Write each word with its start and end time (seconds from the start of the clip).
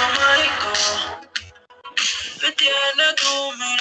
beso 0.00 0.20
mágico 0.20 0.72
que 2.40 2.52
tiene 2.52 3.14
que 3.16 3.56
me. 3.58 3.76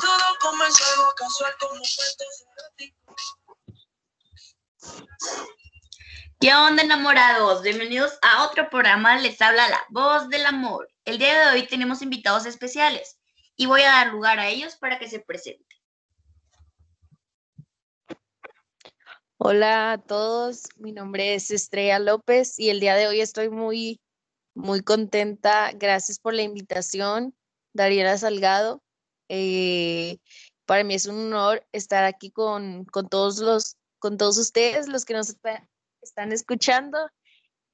Todo 0.00 0.38
comenzó 0.40 0.84
algo. 0.92 1.14
¿Qué 6.40 6.54
onda 6.54 6.82
enamorados? 6.82 7.62
Bienvenidos 7.62 8.18
a 8.20 8.44
otro 8.44 8.68
programa, 8.68 9.16
les 9.18 9.40
habla 9.40 9.68
la 9.68 9.82
voz 9.88 10.28
del 10.28 10.44
amor. 10.44 10.88
El 11.06 11.18
día 11.18 11.38
de 11.40 11.54
hoy 11.54 11.66
tenemos 11.66 12.02
invitados 12.02 12.44
especiales 12.44 13.18
y 13.56 13.66
voy 13.66 13.82
a 13.82 13.92
dar 13.92 14.08
lugar 14.08 14.38
a 14.38 14.48
ellos 14.48 14.76
para 14.76 14.98
que 14.98 15.08
se 15.08 15.20
presenten. 15.20 15.73
Hola 19.46 19.92
a 19.92 19.98
todos, 19.98 20.62
mi 20.78 20.92
nombre 20.92 21.34
es 21.34 21.50
Estrella 21.50 21.98
López 21.98 22.58
y 22.58 22.70
el 22.70 22.80
día 22.80 22.94
de 22.94 23.08
hoy 23.08 23.20
estoy 23.20 23.50
muy, 23.50 24.00
muy 24.54 24.80
contenta. 24.80 25.70
Gracias 25.74 26.18
por 26.18 26.32
la 26.32 26.40
invitación, 26.40 27.36
Dariela 27.74 28.16
Salgado. 28.16 28.82
Eh, 29.28 30.16
para 30.64 30.82
mí 30.82 30.94
es 30.94 31.04
un 31.04 31.26
honor 31.26 31.62
estar 31.72 32.04
aquí 32.04 32.30
con, 32.30 32.86
con, 32.86 33.10
todos 33.10 33.38
los, 33.38 33.76
con 33.98 34.16
todos 34.16 34.38
ustedes, 34.38 34.88
los 34.88 35.04
que 35.04 35.12
nos 35.12 35.28
está- 35.28 35.68
están 36.00 36.32
escuchando 36.32 36.96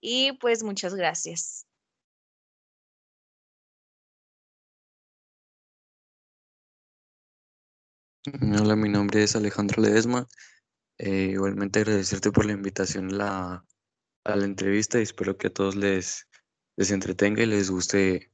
y 0.00 0.32
pues 0.38 0.64
muchas 0.64 0.96
gracias. 0.96 1.68
Hola, 8.58 8.74
mi 8.74 8.88
nombre 8.88 9.22
es 9.22 9.36
Alejandro 9.36 9.80
Ledesma. 9.80 10.26
Eh, 11.02 11.30
igualmente 11.32 11.78
agradecerte 11.78 12.30
por 12.30 12.44
la 12.44 12.52
invitación 12.52 13.08
a 13.14 13.16
la, 13.16 13.64
a 14.24 14.36
la 14.36 14.44
entrevista 14.44 14.98
y 14.98 15.02
espero 15.04 15.38
que 15.38 15.46
a 15.46 15.50
todos 15.52 15.74
les, 15.74 16.28
les 16.76 16.90
entretenga 16.90 17.42
y 17.42 17.46
les 17.46 17.70
guste 17.70 18.30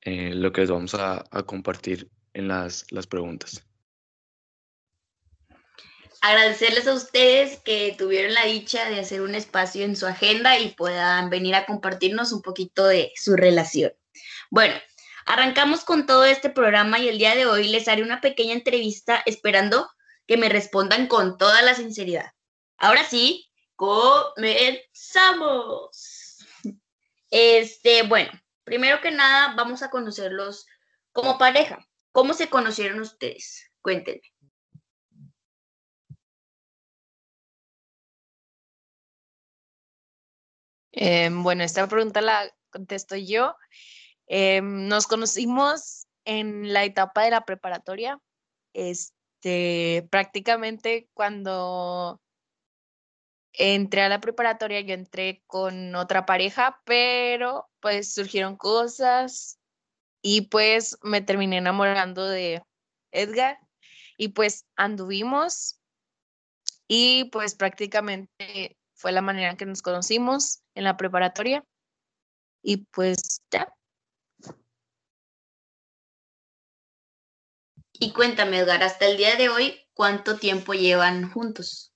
eh, 0.00 0.34
lo 0.34 0.50
que 0.50 0.62
les 0.62 0.70
vamos 0.70 0.94
a, 0.94 1.26
a 1.30 1.42
compartir 1.42 2.10
en 2.32 2.48
las, 2.48 2.86
las 2.90 3.06
preguntas. 3.06 3.66
Agradecerles 6.22 6.86
a 6.88 6.94
ustedes 6.94 7.60
que 7.60 7.94
tuvieron 7.98 8.32
la 8.32 8.46
dicha 8.46 8.88
de 8.88 9.00
hacer 9.00 9.20
un 9.20 9.34
espacio 9.34 9.84
en 9.84 9.94
su 9.94 10.06
agenda 10.06 10.58
y 10.58 10.70
puedan 10.70 11.28
venir 11.28 11.54
a 11.54 11.66
compartirnos 11.66 12.32
un 12.32 12.40
poquito 12.40 12.86
de 12.86 13.12
su 13.14 13.36
relación. 13.36 13.92
Bueno, 14.50 14.74
arrancamos 15.26 15.84
con 15.84 16.06
todo 16.06 16.24
este 16.24 16.48
programa 16.48 16.98
y 16.98 17.10
el 17.10 17.18
día 17.18 17.34
de 17.34 17.44
hoy 17.44 17.68
les 17.68 17.88
haré 17.88 18.02
una 18.02 18.22
pequeña 18.22 18.54
entrevista 18.54 19.22
esperando 19.26 19.90
que 20.28 20.36
me 20.36 20.48
respondan 20.48 21.08
con 21.08 21.36
toda 21.38 21.62
la 21.62 21.74
sinceridad. 21.74 22.30
Ahora 22.76 23.02
sí, 23.04 23.50
comenzamos. 23.74 24.46
Este, 27.30 28.04
bueno, 28.04 28.30
primero 28.64 29.00
que 29.00 29.10
nada 29.10 29.54
vamos 29.54 29.82
a 29.82 29.90
conocerlos 29.90 30.66
como 31.12 31.36
pareja. 31.38 31.84
¿Cómo 32.12 32.32
se 32.34 32.48
conocieron 32.48 33.00
ustedes? 33.00 33.70
Cuéntenme. 33.82 34.22
Em, 40.92 41.42
bueno, 41.42 41.64
esta 41.64 41.86
pregunta 41.88 42.20
la 42.20 42.50
contesto 42.70 43.16
yo. 43.16 43.54
Em, 44.26 44.88
nos 44.88 45.06
conocimos 45.06 46.06
en 46.24 46.72
la 46.72 46.84
etapa 46.84 47.24
de 47.24 47.30
la 47.30 47.44
preparatoria. 47.44 48.18
Este, 49.40 50.08
prácticamente 50.10 51.08
cuando 51.14 52.20
entré 53.52 54.02
a 54.02 54.08
la 54.08 54.20
preparatoria, 54.20 54.80
yo 54.80 54.94
entré 54.94 55.42
con 55.46 55.94
otra 55.94 56.26
pareja, 56.26 56.80
pero 56.84 57.68
pues 57.80 58.14
surgieron 58.14 58.56
cosas 58.56 59.60
y 60.22 60.42
pues 60.48 60.98
me 61.02 61.20
terminé 61.22 61.58
enamorando 61.58 62.26
de 62.26 62.62
Edgar 63.12 63.58
y 64.16 64.28
pues 64.28 64.66
anduvimos 64.76 65.80
y 66.88 67.26
pues 67.30 67.54
prácticamente 67.54 68.76
fue 68.94 69.12
la 69.12 69.22
manera 69.22 69.50
en 69.50 69.56
que 69.56 69.66
nos 69.66 69.82
conocimos 69.82 70.62
en 70.74 70.82
la 70.84 70.96
preparatoria 70.96 71.64
y 72.62 72.78
pues 72.78 73.42
ya. 73.52 73.77
Y 78.00 78.12
cuéntame, 78.12 78.58
Edgar, 78.58 78.82
hasta 78.84 79.06
el 79.06 79.16
día 79.16 79.34
de 79.36 79.48
hoy, 79.48 79.74
¿cuánto 79.92 80.36
tiempo 80.36 80.72
llevan 80.72 81.30
juntos? 81.32 81.92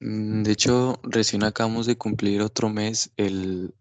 Mm, 0.00 0.42
De 0.42 0.52
hecho, 0.52 0.98
recién 1.02 1.44
acabamos 1.44 1.86
de 1.86 1.96
cumplir 1.96 2.42
otro 2.42 2.68
mes 2.68 3.10
el, 3.16 3.74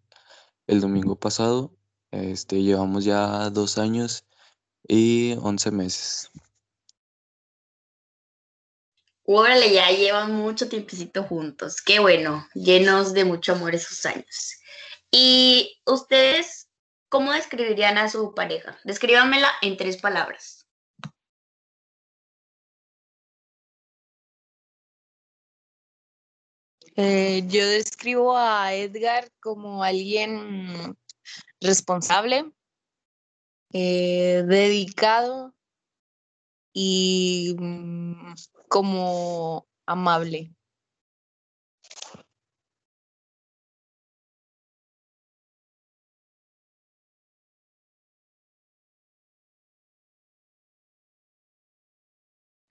el 0.67 0.81
domingo 0.81 1.19
pasado. 1.19 1.75
Este, 2.11 2.61
llevamos 2.61 3.03
ya 3.05 3.49
dos 3.49 3.77
años 3.77 4.25
y 4.87 5.33
once 5.41 5.71
meses. 5.71 6.31
Órale, 9.23 9.73
ya 9.73 9.89
llevan 9.91 10.33
mucho 10.33 10.67
tiempecito 10.69 11.23
juntos. 11.23 11.81
Qué 11.81 11.99
bueno, 11.99 12.47
llenos 12.53 13.13
de 13.13 13.25
mucho 13.25 13.53
amor 13.53 13.75
esos 13.75 14.05
años. 14.05 14.55
¿Y 15.11 15.81
ustedes 15.85 16.60
cómo 17.11 17.33
describirían 17.33 17.97
a 17.97 18.09
su 18.09 18.33
pareja? 18.33 18.79
Descríbanmela 18.85 19.51
en 19.61 19.75
tres 19.75 19.97
palabras. 19.97 20.65
Eh, 26.95 27.43
yo 27.47 27.67
describo 27.67 28.35
a 28.35 28.73
Edgar 28.73 29.29
como 29.41 29.83
alguien 29.83 30.97
responsable, 31.59 32.51
eh, 33.73 34.43
dedicado 34.47 35.53
y 36.73 37.55
mm, 37.59 38.33
como 38.69 39.67
amable. 39.85 40.53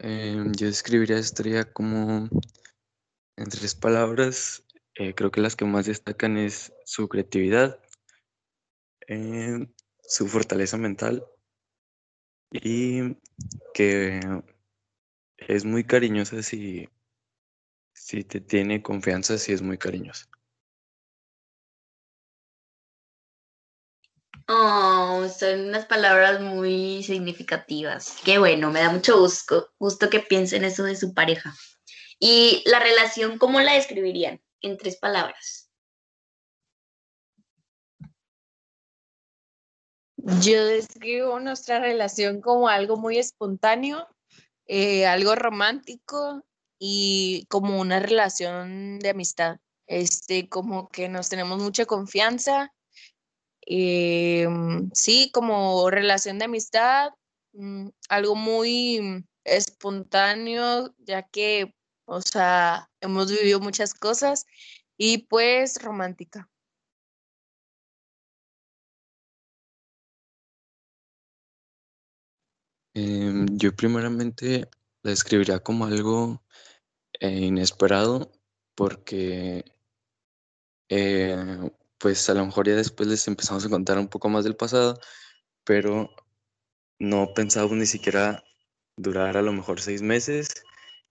Em, 0.02 0.50
yo 0.52 0.66
describiría 0.66 1.16
a 1.16 1.20
Estrella 1.20 1.70
como 1.70 2.30
en 3.36 3.48
tres 3.50 3.74
palabras. 3.74 4.64
eh, 4.94 5.14
creo 5.14 5.30
que 5.30 5.40
las 5.42 5.56
que 5.56 5.64
más 5.66 5.86
destacan 5.86 6.36
es 6.38 6.72
su 6.84 7.08
creatividad, 7.08 7.78
em, 9.06 9.72
su 10.02 10.26
fortaleza 10.26 10.76
mental 10.78 11.24
y 12.50 13.16
que 13.74 14.20
es 15.36 15.64
muy 15.64 15.84
cariñosa 15.84 16.42
si, 16.42 16.88
si 17.94 18.24
te 18.24 18.40
tiene 18.40 18.82
confianza, 18.82 19.36
si 19.36 19.52
es 19.52 19.60
muy 19.60 19.76
cariñosa. 19.76 20.29
Oh, 24.52 25.28
son 25.28 25.68
unas 25.68 25.86
palabras 25.86 26.40
muy 26.40 27.04
significativas. 27.04 28.16
Qué 28.24 28.38
bueno, 28.38 28.72
me 28.72 28.80
da 28.80 28.90
mucho 28.90 29.20
gusto, 29.20 29.70
gusto 29.78 30.10
que 30.10 30.18
piensen 30.18 30.64
eso 30.64 30.82
de 30.82 30.96
su 30.96 31.14
pareja. 31.14 31.54
¿Y 32.18 32.64
la 32.66 32.80
relación, 32.80 33.38
cómo 33.38 33.60
la 33.60 33.74
describirían 33.74 34.42
en 34.60 34.76
tres 34.76 34.96
palabras? 34.96 35.70
Yo 40.16 40.66
describo 40.66 41.38
nuestra 41.38 41.78
relación 41.78 42.40
como 42.40 42.68
algo 42.68 42.96
muy 42.96 43.18
espontáneo, 43.18 44.08
eh, 44.66 45.06
algo 45.06 45.36
romántico 45.36 46.44
y 46.76 47.46
como 47.48 47.78
una 47.80 48.00
relación 48.00 48.98
de 48.98 49.10
amistad. 49.10 49.58
Este, 49.86 50.48
como 50.48 50.88
que 50.88 51.08
nos 51.08 51.28
tenemos 51.28 51.62
mucha 51.62 51.86
confianza. 51.86 52.72
Eh, 53.72 54.48
sí, 54.94 55.30
como 55.32 55.90
relación 55.90 56.38
de 56.38 56.46
amistad, 56.46 57.10
mm, 57.52 57.88
algo 58.08 58.34
muy 58.34 59.24
espontáneo, 59.44 60.92
ya 60.98 61.22
que, 61.28 61.72
o 62.04 62.20
sea, 62.20 62.90
hemos 63.00 63.30
vivido 63.30 63.60
muchas 63.60 63.94
cosas 63.94 64.44
y 64.98 65.18
pues 65.28 65.80
romántica. 65.82 66.50
Em, 72.94 73.46
yo 73.56 73.74
primeramente 73.76 74.68
la 75.02 75.10
describiría 75.12 75.60
como 75.60 75.84
algo 75.86 76.42
eh, 77.20 77.30
inesperado 77.30 78.32
porque 78.74 79.64
eh, 80.88 81.70
pues 82.00 82.28
a 82.30 82.34
lo 82.34 82.46
mejor 82.46 82.66
ya 82.66 82.74
después 82.76 83.08
les 83.08 83.28
empezamos 83.28 83.64
a 83.66 83.68
contar 83.68 83.98
un 83.98 84.08
poco 84.08 84.28
más 84.30 84.44
del 84.44 84.56
pasado, 84.56 84.98
pero 85.64 86.10
no 86.98 87.34
pensábamos 87.34 87.76
ni 87.76 87.86
siquiera 87.86 88.42
durar 88.96 89.36
a 89.36 89.42
lo 89.42 89.52
mejor 89.52 89.80
seis 89.80 90.02
meses 90.02 90.48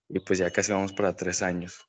y 0.08 0.20
pues 0.20 0.38
ya 0.40 0.50
casi 0.50 0.72
vamos 0.72 0.92
para 0.92 1.16
tres 1.16 1.42
años. 1.42 1.86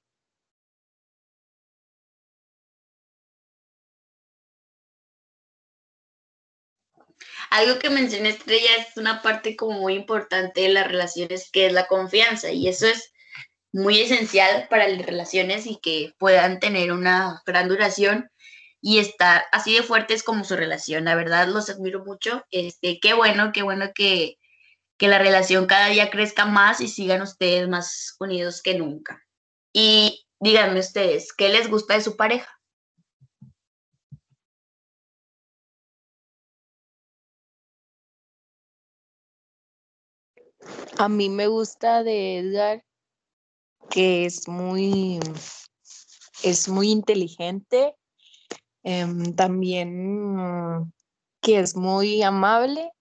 Algo 7.49 7.79
que 7.79 7.89
mencioné 7.89 8.29
Estrella 8.29 8.69
es 8.77 8.97
una 8.97 9.21
parte 9.21 9.55
como 9.55 9.79
muy 9.79 9.95
importante 9.95 10.61
de 10.61 10.69
las 10.69 10.87
relaciones 10.87 11.49
que 11.51 11.67
es 11.67 11.73
la 11.73 11.87
confianza 11.87 12.51
y 12.51 12.67
eso 12.67 12.87
es 12.87 13.11
muy 13.73 13.99
esencial 14.01 14.67
para 14.69 14.87
las 14.87 15.05
relaciones 15.05 15.65
y 15.65 15.79
que 15.81 16.13
puedan 16.17 16.59
tener 16.59 16.91
una 16.91 17.41
gran 17.45 17.67
duración 17.67 18.30
y 18.81 18.99
estar 18.99 19.43
así 19.51 19.75
de 19.75 19.83
fuertes 19.83 20.23
como 20.23 20.43
su 20.43 20.55
relación. 20.55 21.05
La 21.05 21.15
verdad, 21.15 21.47
los 21.47 21.69
admiro 21.69 22.03
mucho. 22.03 22.45
Este, 22.51 22.99
qué 22.99 23.13
bueno, 23.13 23.51
qué 23.53 23.63
bueno 23.63 23.91
que, 23.93 24.37
que 24.97 25.07
la 25.07 25.19
relación 25.19 25.67
cada 25.67 25.87
día 25.87 26.09
crezca 26.09 26.45
más 26.45 26.81
y 26.81 26.87
sigan 26.87 27.21
ustedes 27.21 27.67
más 27.67 28.15
unidos 28.19 28.61
que 28.61 28.75
nunca. 28.75 29.23
Y 29.73 30.25
díganme 30.39 30.79
ustedes, 30.79 31.33
¿qué 31.33 31.49
les 31.49 31.69
gusta 31.69 31.93
de 31.93 32.01
su 32.01 32.17
pareja? 32.17 32.49
A 40.97 41.09
mí 41.09 41.29
me 41.29 41.47
gusta 41.47 42.03
de 42.03 42.39
Edgar 42.39 42.83
que 43.91 44.25
es 44.25 44.47
muy, 44.47 45.19
es 46.43 46.69
muy 46.69 46.89
inteligente, 46.89 47.95
em, 48.83 49.35
también 49.35 50.93
que 51.41 51.59
es 51.59 51.75
muy 51.75 52.23
amable 52.23 52.91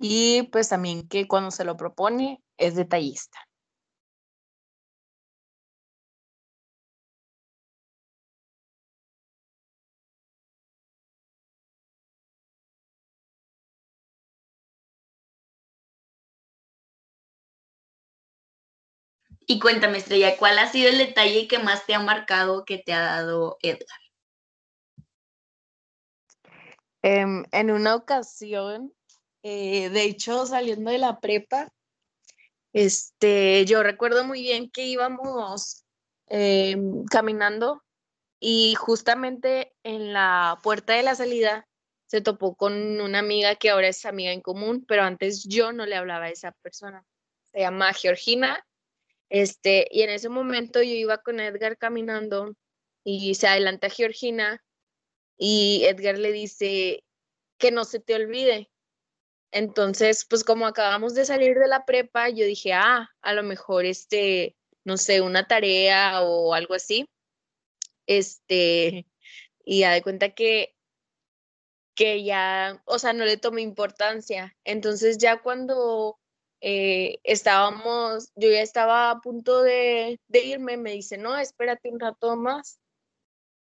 y 0.00 0.44
pues 0.52 0.68
también 0.70 1.08
que 1.08 1.28
cuando 1.28 1.50
se 1.52 1.64
lo 1.64 1.76
propone 1.76 2.42
es 2.58 2.76
detallista. 2.76 3.38
Y 19.46 19.60
cuéntame, 19.60 19.98
Estrella, 19.98 20.36
¿cuál 20.36 20.58
ha 20.58 20.66
sido 20.66 20.88
el 20.90 20.98
detalle 20.98 21.46
que 21.46 21.60
más 21.60 21.86
te 21.86 21.94
ha 21.94 22.00
marcado 22.00 22.64
que 22.64 22.78
te 22.78 22.92
ha 22.92 23.00
dado 23.02 23.56
Edgar? 23.62 24.01
Em, 27.02 27.44
en 27.52 27.70
una 27.70 27.94
ocasión, 27.96 28.94
eh, 29.42 29.90
de 29.90 30.04
hecho, 30.04 30.46
saliendo 30.46 30.90
de 30.90 30.98
la 30.98 31.20
prepa, 31.20 31.72
este, 32.72 33.64
yo 33.66 33.82
recuerdo 33.82 34.24
muy 34.24 34.42
bien 34.42 34.70
que 34.70 34.86
íbamos 34.86 35.84
em, 36.28 37.04
caminando 37.06 37.82
y 38.40 38.74
justamente 38.76 39.74
en 39.82 40.12
la 40.12 40.58
puerta 40.62 40.94
de 40.94 41.02
la 41.02 41.14
salida 41.14 41.68
se 42.06 42.20
topó 42.20 42.56
con 42.56 43.00
una 43.00 43.18
amiga 43.18 43.56
que 43.56 43.70
ahora 43.70 43.88
es 43.88 44.04
amiga 44.06 44.32
en 44.32 44.40
común, 44.40 44.84
pero 44.86 45.02
antes 45.02 45.44
yo 45.44 45.72
no 45.72 45.86
le 45.86 45.96
hablaba 45.96 46.26
a 46.26 46.30
esa 46.30 46.52
persona. 46.62 47.04
Se 47.52 47.60
llama 47.60 47.92
Georgina 47.92 48.64
este, 49.32 49.88
y 49.90 50.02
en 50.02 50.10
ese 50.10 50.28
momento 50.28 50.82
yo 50.82 50.92
iba 50.92 51.16
con 51.16 51.40
Edgar 51.40 51.78
caminando 51.78 52.54
y 53.02 53.34
se 53.34 53.48
adelanta 53.48 53.88
Georgina 53.88 54.62
y 55.44 55.86
Edgar 55.86 56.18
le 56.18 56.30
dice 56.30 57.02
que 57.58 57.72
no 57.72 57.84
se 57.84 57.98
te 57.98 58.14
olvide. 58.14 58.70
Entonces, 59.50 60.24
pues 60.30 60.44
como 60.44 60.66
acabamos 60.66 61.14
de 61.14 61.24
salir 61.24 61.58
de 61.58 61.66
la 61.66 61.84
prepa, 61.84 62.28
yo 62.28 62.46
dije, 62.46 62.72
ah, 62.74 63.10
a 63.22 63.34
lo 63.34 63.42
mejor 63.42 63.84
este, 63.84 64.56
no 64.84 64.96
sé, 64.96 65.20
una 65.20 65.48
tarea 65.48 66.22
o 66.22 66.54
algo 66.54 66.74
así. 66.74 67.08
Este, 68.06 69.08
y 69.64 69.80
ya 69.80 69.92
de 69.92 70.02
cuenta 70.02 70.30
que 70.30 70.76
que 71.94 72.22
ya, 72.24 72.80
o 72.86 72.98
sea, 72.98 73.12
no 73.12 73.24
le 73.24 73.36
tomé 73.36 73.62
importancia. 73.62 74.56
Entonces 74.64 75.18
ya 75.18 75.42
cuando 75.42 76.18
eh, 76.60 77.18
estábamos, 77.24 78.30
yo 78.36 78.48
ya 78.48 78.62
estaba 78.62 79.10
a 79.10 79.20
punto 79.20 79.62
de, 79.62 80.20
irme, 80.32 80.76
me 80.76 80.92
dice, 80.92 81.18
no, 81.18 81.36
espérate 81.36 81.90
un 81.90 81.98
rato 82.00 82.36
más. 82.36 82.78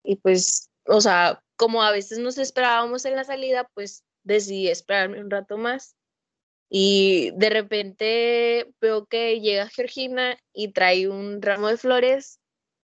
Y 0.04 0.18
pues, 0.18 0.70
o 0.86 1.00
sea, 1.02 1.42
como 1.60 1.84
a 1.84 1.92
veces 1.92 2.20
nos 2.20 2.38
esperábamos 2.38 3.04
en 3.04 3.18
la 3.18 3.26
salida, 3.26 3.70
pues 3.74 4.06
decidí 4.24 4.70
esperarme 4.70 5.20
un 5.20 5.30
rato 5.30 5.58
más. 5.58 5.98
Y 6.70 7.32
de 7.36 7.50
repente 7.50 8.74
veo 8.80 9.08
que 9.08 9.42
llega 9.42 9.68
Georgina 9.68 10.38
y 10.54 10.72
trae 10.72 11.10
un 11.10 11.42
ramo 11.42 11.68
de 11.68 11.76
flores 11.76 12.40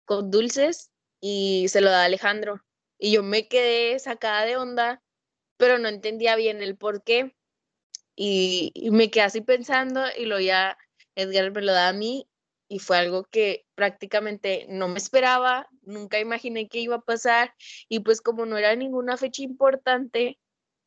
con 0.05 0.29
dulces 0.29 0.91
y 1.19 1.65
se 1.69 1.81
lo 1.81 1.89
da 1.89 2.03
Alejandro. 2.03 2.63
Y 2.99 3.13
yo 3.13 3.23
me 3.23 3.47
quedé 3.47 3.97
sacada 3.97 4.45
de 4.45 4.57
onda, 4.57 5.01
pero 5.57 5.79
no 5.79 5.87
entendía 5.87 6.35
bien 6.35 6.61
el 6.61 6.77
por 6.77 7.03
qué. 7.03 7.35
Y, 8.15 8.73
me 8.91 9.09
quedé 9.09 9.23
así 9.23 9.41
pensando 9.41 10.03
y 10.15 10.25
lo 10.25 10.39
ya 10.39 10.77
Edgar 11.15 11.51
me 11.51 11.63
lo 11.63 11.71
da 11.73 11.87
a 11.87 11.93
mí 11.93 12.29
y 12.67 12.77
fue 12.77 12.97
algo 12.97 13.23
que 13.23 13.65
prácticamente 13.73 14.67
no 14.69 14.87
me 14.87 14.99
esperaba, 14.99 15.67
nunca 15.81 16.19
imaginé 16.19 16.67
que 16.67 16.79
iba 16.79 16.97
a 16.97 17.01
pasar 17.01 17.53
y 17.89 17.99
pues 18.01 18.21
como 18.21 18.45
no 18.45 18.57
era 18.57 18.75
ninguna 18.75 19.17
fecha 19.17 19.43
importante, 19.43 20.39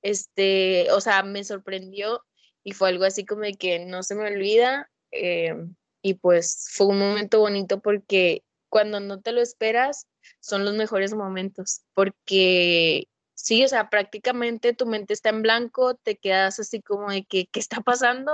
este, 0.03 0.91
o 0.93 1.01
sea, 1.01 1.23
me 1.23 1.45
sorprendió 1.45 2.25
y 2.63 2.73
fue 2.73 2.89
algo 2.91 3.05
así 3.05 3.25
como 3.25 3.43
de 3.43 3.55
que 3.55 3.85
no 3.87 4.03
se 4.03 4.15
me 4.15 4.27
olvida 4.27 4.91
eh, 5.13 5.55
y 6.03 6.15
pues 6.15 6.69
fue 6.73 6.89
un 6.89 6.99
momento 6.99 7.41
bonito 7.41 7.81
porque 7.81 8.43
cuando 8.69 9.01
no 9.01 9.21
te 9.21 9.33
lo 9.33 9.41
esperas 9.41 10.07
son 10.41 10.65
los 10.65 10.75
mejores 10.75 11.15
momentos 11.15 11.83
porque 11.95 13.09
sí, 13.35 13.65
o 13.65 13.69
sea, 13.69 13.91
prácticamente 13.91 14.73
tu 14.75 14.87
mente 14.87 15.15
está 15.15 15.31
en 15.31 15.43
blanco, 15.43 15.97
te 15.97 16.17
quedas 16.17 16.61
así 16.61 16.81
como 16.81 17.11
de 17.11 17.25
que, 17.25 17.47
¿qué 17.47 17.61
está 17.61 17.81
pasando? 17.83 18.33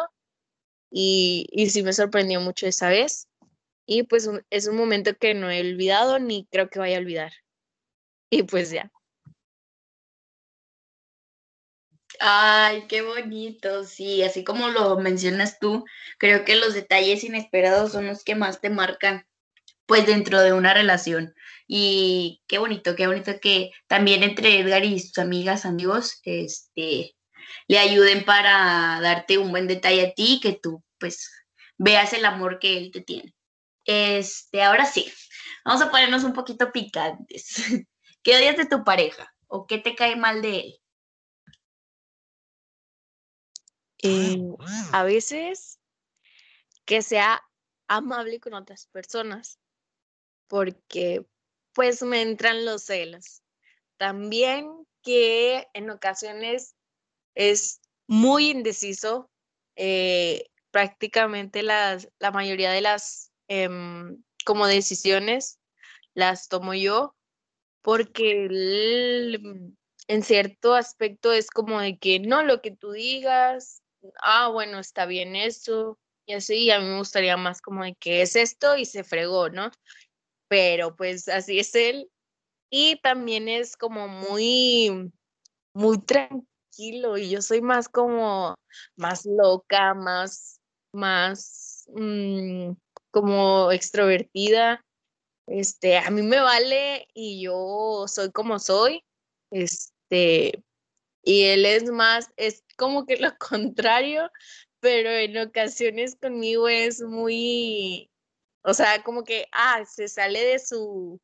Y, 0.91 1.47
y 1.53 1.71
sí 1.71 1.83
me 1.83 1.93
sorprendió 1.93 2.41
mucho 2.41 2.67
esa 2.67 2.89
vez. 2.91 3.30
Y 3.87 4.05
pues 4.05 4.29
es 4.51 4.67
un 4.67 4.77
momento 4.77 5.17
que 5.17 5.35
no 5.35 5.51
he 5.51 5.61
olvidado 5.61 6.19
ni 6.19 6.47
creo 6.47 6.71
que 6.71 6.79
vaya 6.79 6.97
a 6.97 7.01
olvidar. 7.01 7.33
Y 8.31 8.45
pues 8.45 8.71
ya. 8.71 8.91
Ay, 12.19 12.87
qué 12.89 13.03
bonito, 13.03 13.85
sí, 13.85 14.23
así 14.23 14.45
como 14.45 14.69
lo 14.69 14.99
mencionas 14.99 15.59
tú, 15.59 15.85
creo 16.19 16.45
que 16.45 16.57
los 16.57 16.75
detalles 16.75 17.25
inesperados 17.25 17.93
son 17.93 18.07
los 18.07 18.25
que 18.25 18.35
más 18.35 18.61
te 18.61 18.69
marcan, 18.69 19.27
pues 19.87 20.07
dentro 20.07 20.41
de 20.43 20.53
una 20.53 20.75
relación. 20.75 21.35
Y 21.67 22.43
qué 22.47 22.59
bonito, 22.59 22.95
qué 22.97 23.07
bonito 23.07 23.41
que 23.41 23.71
también 23.87 24.23
entre 24.23 24.61
Edgar 24.61 24.85
y 24.85 25.01
sus 25.01 25.19
amigas, 25.19 25.65
amigos, 25.65 26.21
este, 26.25 27.17
le 27.69 27.79
ayuden 27.79 28.25
para 28.25 29.01
darte 29.01 29.39
un 29.39 29.51
buen 29.51 29.67
detalle 29.67 30.09
a 30.09 30.15
ti, 30.15 30.41
que 30.43 30.53
tú 30.61 30.85
pues 30.99 31.31
veas 31.79 32.13
el 32.13 32.25
amor 32.25 32.59
que 32.59 32.77
él 32.77 32.91
te 32.93 33.01
tiene. 33.01 33.35
Este, 33.85 34.63
ahora 34.63 34.87
sí, 34.87 35.11
vamos 35.65 35.83
a 35.83 35.91
ponernos 35.91 36.25
un 36.25 36.33
poquito 36.33 36.73
picantes. 36.73 37.55
¿Qué 38.23 38.37
odias 38.37 38.57
de 38.57 38.67
tu 38.67 38.85
pareja 38.85 39.33
o 39.47 39.67
qué 39.67 39.79
te 39.79 39.95
cae 39.95 40.17
mal 40.17 40.43
de 40.43 40.61
él? 40.61 40.81
Eh, 44.03 44.39
a 44.93 45.03
veces 45.05 45.79
que 46.85 47.03
sea 47.03 47.43
amable 47.87 48.41
con 48.41 48.55
otras 48.55 48.87
personas, 48.87 49.59
porque 50.47 51.27
pues 51.73 52.03
me 52.03 52.23
entran 52.23 52.65
los 52.65 52.85
celos. 52.85 53.43
También 53.97 54.87
que 55.03 55.69
en 55.75 55.91
ocasiones 55.91 56.75
es 57.35 57.81
muy 58.07 58.51
indeciso, 58.51 59.31
eh, 59.77 60.51
prácticamente 60.71 61.63
las, 61.63 62.09
la 62.19 62.31
mayoría 62.31 62.71
de 62.71 62.81
las 62.81 63.30
em, 63.51 64.23
como 64.47 64.67
decisiones 64.67 65.59
las 66.15 66.49
tomo 66.49 66.75
yo, 66.75 67.15
porque 67.83 68.47
en 70.09 70.23
cierto 70.23 70.75
aspecto 70.75 71.33
es 71.33 71.51
como 71.51 71.81
de 71.81 71.99
que 71.99 72.21
no, 72.21 72.43
lo 72.43 72.63
que 72.63 72.71
tú 72.71 72.93
digas, 72.93 73.83
ah, 74.23 74.49
bueno, 74.49 74.79
está 74.79 75.07
bien 75.07 75.37
eso, 75.37 75.99
y 76.27 76.35
así, 76.35 76.71
a 76.71 76.81
mí 76.81 76.87
me 76.87 76.99
gustaría 76.99 77.37
más 77.37 77.61
como 77.61 77.85
de 77.85 77.95
que 77.95 78.23
es 78.23 78.37
esto 78.37 78.77
y 78.77 78.87
se 78.87 79.05
fregó, 79.05 79.51
¿no? 79.51 79.71
pero 80.51 80.97
pues 80.97 81.29
así 81.29 81.61
es 81.61 81.75
él. 81.77 82.11
Y 82.71 83.01
también 83.03 83.49
es 83.49 83.77
como 83.77 84.09
muy, 84.09 85.13
muy 85.75 85.99
tranquilo 85.99 87.17
y 87.17 87.31
yo 87.31 87.41
soy 87.41 87.63
más 87.63 87.89
como, 87.89 88.57
más 88.97 89.25
loca, 89.27 89.95
más, 89.95 90.61
más 90.93 91.89
mm, 91.95 92.73
como 93.11 93.73
extrovertida. 93.73 94.85
Este, 95.47 95.99
a 95.99 96.11
mí 96.11 96.23
me 96.23 96.41
vale 96.41 97.09
y 97.15 97.43
yo 97.43 98.05
soy 98.09 98.31
como 98.33 98.59
soy. 98.59 99.05
Este, 99.51 100.63
y 101.23 101.45
él 101.45 101.67
es 101.67 101.91
más, 101.91 102.31
es 102.37 102.65
como 102.77 103.07
que 103.07 103.17
lo 103.17 103.31
contrario, 103.39 104.31
pero 104.81 105.11
en 105.11 105.37
ocasiones 105.39 106.17
conmigo 106.21 106.69
es 106.69 107.03
muy, 107.03 108.11
o 108.63 108.75
sea, 108.75 109.03
como 109.03 109.25
que, 109.25 109.47
ah, 109.53 109.85
se 109.87 110.09
sale 110.09 110.45
de 110.45 110.59
su, 110.59 111.21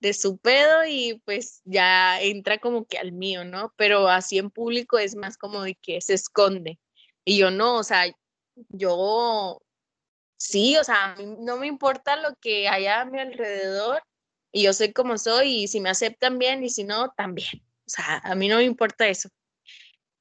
de 0.00 0.12
su 0.14 0.38
pedo 0.38 0.84
y 0.86 1.20
pues 1.24 1.62
ya 1.64 2.20
entra 2.22 2.58
como 2.58 2.86
que 2.86 2.98
al 2.98 3.12
mío, 3.12 3.44
¿no? 3.44 3.72
Pero 3.76 4.08
así 4.08 4.38
en 4.38 4.50
público 4.50 4.98
es 4.98 5.16
más 5.16 5.36
como 5.38 5.62
de 5.62 5.74
que 5.76 6.00
se 6.00 6.14
esconde. 6.14 6.78
Y 7.24 7.38
yo 7.38 7.50
no, 7.50 7.76
o 7.78 7.82
sea, 7.84 8.06
yo 8.68 9.60
sí, 10.36 10.76
o 10.76 10.84
sea, 10.84 11.16
no 11.38 11.56
me 11.56 11.66
importa 11.66 12.16
lo 12.16 12.34
que 12.40 12.68
haya 12.68 13.00
a 13.00 13.04
mi 13.04 13.20
alrededor 13.20 14.02
y 14.52 14.62
yo 14.62 14.72
soy 14.72 14.92
como 14.92 15.18
soy 15.18 15.64
y 15.64 15.68
si 15.68 15.80
me 15.80 15.90
aceptan 15.90 16.38
bien 16.38 16.64
y 16.64 16.70
si 16.70 16.84
no, 16.84 17.10
también. 17.16 17.62
O 17.86 17.90
sea, 17.90 18.18
a 18.24 18.34
mí 18.34 18.48
no 18.48 18.56
me 18.56 18.64
importa 18.64 19.06
eso. 19.06 19.28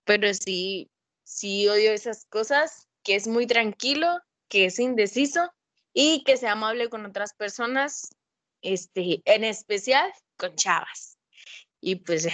Pero 0.04 0.34
sí, 0.34 0.92
sí 1.24 1.68
odio 1.68 1.92
esas 1.92 2.26
cosas, 2.26 2.88
que 3.04 3.16
es 3.16 3.28
muy 3.28 3.48
tranquilo, 3.48 4.20
que 4.50 4.66
es 4.66 4.80
indeciso 4.80 5.52
y 5.94 6.24
que 6.24 6.38
sea 6.38 6.52
amable 6.52 6.90
con 6.90 7.06
otras 7.06 7.34
personas, 7.34 8.10
este, 8.62 9.22
en 9.26 9.44
especial 9.44 10.12
con 10.38 10.56
chavas. 10.56 11.18
Y 11.80 11.96
pues 11.96 12.28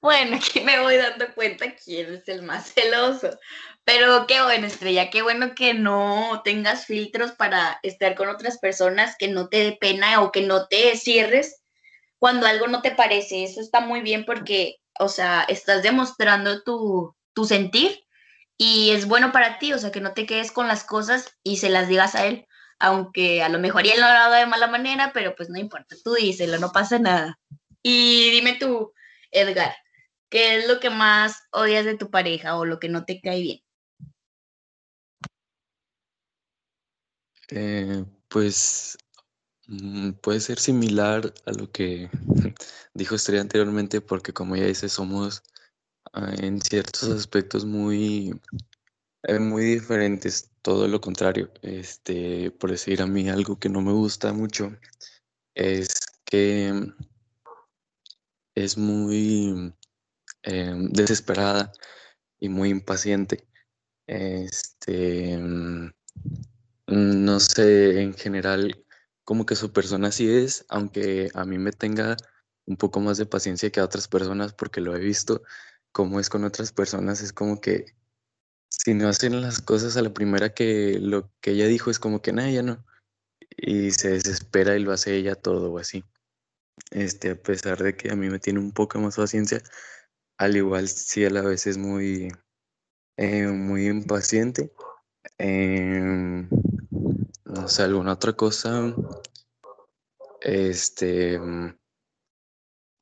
Bueno, 0.00 0.36
aquí 0.36 0.60
me 0.60 0.80
voy 0.80 0.96
dando 0.96 1.34
cuenta 1.34 1.74
quién 1.74 2.14
es 2.14 2.28
el 2.28 2.42
más 2.42 2.72
celoso. 2.72 3.38
Pero 3.84 4.26
qué 4.28 4.42
bueno, 4.42 4.66
Estrella, 4.66 5.10
qué 5.10 5.22
bueno 5.22 5.54
que 5.54 5.74
no 5.74 6.42
tengas 6.44 6.86
filtros 6.86 7.32
para 7.32 7.80
estar 7.82 8.14
con 8.14 8.28
otras 8.28 8.58
personas, 8.58 9.16
que 9.18 9.28
no 9.28 9.48
te 9.48 9.58
dé 9.58 9.78
pena 9.80 10.22
o 10.22 10.30
que 10.30 10.42
no 10.42 10.68
te 10.68 10.96
cierres 10.96 11.62
cuando 12.18 12.46
algo 12.46 12.68
no 12.68 12.80
te 12.82 12.92
parece. 12.92 13.42
Eso 13.44 13.60
está 13.60 13.80
muy 13.80 14.00
bien 14.00 14.24
porque, 14.24 14.76
o 15.00 15.08
sea, 15.08 15.42
estás 15.48 15.82
demostrando 15.82 16.62
tu, 16.62 17.16
tu 17.34 17.44
sentir 17.44 18.04
y 18.56 18.92
es 18.92 19.08
bueno 19.08 19.32
para 19.32 19.58
ti, 19.58 19.72
o 19.72 19.78
sea, 19.78 19.90
que 19.90 20.00
no 20.00 20.12
te 20.14 20.26
quedes 20.26 20.52
con 20.52 20.68
las 20.68 20.84
cosas 20.84 21.36
y 21.42 21.56
se 21.56 21.68
las 21.68 21.88
digas 21.88 22.14
a 22.14 22.26
él, 22.26 22.46
aunque 22.78 23.42
a 23.42 23.48
lo 23.48 23.58
mejor 23.58 23.86
él 23.86 24.00
no 24.00 24.06
lo 24.06 24.14
haga 24.14 24.38
de 24.38 24.46
mala 24.46 24.68
manera, 24.68 25.10
pero 25.12 25.34
pues 25.34 25.48
no 25.50 25.58
importa, 25.58 25.96
tú 26.04 26.14
díselo, 26.14 26.58
no 26.58 26.70
pasa 26.70 27.00
nada. 27.00 27.40
Y 27.82 28.30
dime 28.30 28.54
tú, 28.54 28.92
Edgar, 29.32 29.74
¿qué 30.30 30.56
es 30.56 30.68
lo 30.68 30.78
que 30.78 30.90
más 30.90 31.42
odias 31.50 31.84
de 31.84 31.96
tu 31.96 32.10
pareja 32.10 32.56
o 32.56 32.64
lo 32.64 32.78
que 32.78 32.88
no 32.88 33.04
te 33.04 33.20
cae 33.20 33.40
bien? 33.40 33.62
Eh, 37.54 38.06
pues 38.28 38.96
mm, 39.68 40.12
puede 40.22 40.40
ser 40.40 40.58
similar 40.58 41.34
a 41.44 41.52
lo 41.52 41.70
que 41.70 42.08
dijo 42.94 43.14
Estrella 43.14 43.42
anteriormente, 43.42 44.00
porque 44.00 44.32
como 44.32 44.56
ya 44.56 44.64
dice, 44.66 44.88
somos 44.88 45.42
ah, 46.14 46.32
en 46.38 46.62
ciertos 46.62 47.10
aspectos 47.10 47.66
muy, 47.66 48.40
eh, 49.24 49.38
muy 49.38 49.64
diferentes, 49.64 50.50
todo 50.62 50.88
lo 50.88 51.00
contrario. 51.02 51.52
Este, 51.62 52.50
por 52.52 52.70
decir 52.70 53.02
a 53.02 53.06
mí 53.06 53.28
algo 53.28 53.58
que 53.58 53.68
no 53.68 53.82
me 53.82 53.92
gusta 53.92 54.32
mucho 54.32 54.74
es 55.54 55.88
que 56.24 56.72
es 58.54 58.78
muy 58.78 59.74
em, 60.44 60.88
desesperada 60.90 61.72
y 62.40 62.48
muy 62.48 62.70
impaciente. 62.70 63.46
Este, 64.06 65.38
mm, 65.38 65.90
no 66.86 67.40
sé, 67.40 68.02
en 68.02 68.14
general, 68.14 68.84
como 69.24 69.46
que 69.46 69.56
su 69.56 69.72
persona 69.72 70.12
sí 70.12 70.30
es, 70.30 70.64
aunque 70.68 71.30
a 71.34 71.44
mí 71.44 71.58
me 71.58 71.72
tenga 71.72 72.16
un 72.66 72.76
poco 72.76 73.00
más 73.00 73.18
de 73.18 73.26
paciencia 73.26 73.70
que 73.70 73.80
a 73.80 73.84
otras 73.84 74.08
personas, 74.08 74.52
porque 74.52 74.80
lo 74.80 74.94
he 74.96 75.00
visto, 75.00 75.42
como 75.92 76.20
es 76.20 76.28
con 76.28 76.44
otras 76.44 76.72
personas, 76.72 77.20
es 77.20 77.32
como 77.32 77.60
que 77.60 77.94
si 78.70 78.94
no 78.94 79.08
hacen 79.08 79.40
las 79.40 79.60
cosas 79.60 79.96
a 79.96 80.02
la 80.02 80.12
primera 80.12 80.54
que 80.54 80.98
lo 80.98 81.30
que 81.40 81.52
ella 81.52 81.66
dijo 81.66 81.90
es 81.90 81.98
como 81.98 82.22
que 82.22 82.32
nada, 82.32 82.50
ya 82.50 82.62
no. 82.62 82.84
Y 83.56 83.92
se 83.92 84.10
desespera 84.10 84.76
y 84.76 84.80
lo 84.80 84.92
hace 84.92 85.14
ella 85.14 85.34
todo 85.34 85.72
o 85.72 85.78
así. 85.78 86.04
Este, 86.90 87.30
a 87.30 87.36
pesar 87.36 87.82
de 87.82 87.96
que 87.96 88.10
a 88.10 88.16
mí 88.16 88.28
me 88.28 88.38
tiene 88.38 88.58
un 88.60 88.72
poco 88.72 88.98
más 88.98 89.16
paciencia, 89.16 89.62
al 90.38 90.56
igual 90.56 90.88
sí 90.88 91.24
a 91.24 91.30
la 91.30 91.42
vez 91.42 91.66
es 91.66 91.78
muy, 91.78 92.32
eh, 93.16 93.46
muy 93.46 93.86
impaciente. 93.86 94.72
Em, 95.38 96.48
no 97.52 97.68
sé, 97.68 97.82
alguna 97.82 98.14
otra 98.14 98.32
cosa. 98.32 98.94
Este. 100.40 101.38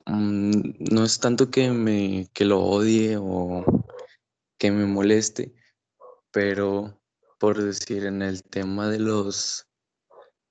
Mm, 0.05 0.61
no 0.91 1.03
es 1.03 1.19
tanto 1.19 1.49
que 1.49 1.69
me 1.71 2.29
que 2.33 2.45
lo 2.45 2.59
odie 2.61 3.17
o 3.17 3.63
que 4.57 4.71
me 4.71 4.85
moleste, 4.85 5.53
pero 6.31 6.99
por 7.39 7.61
decir 7.61 8.05
en 8.05 8.21
el 8.21 8.43
tema 8.43 8.89
de 8.89 8.99
los 8.99 9.67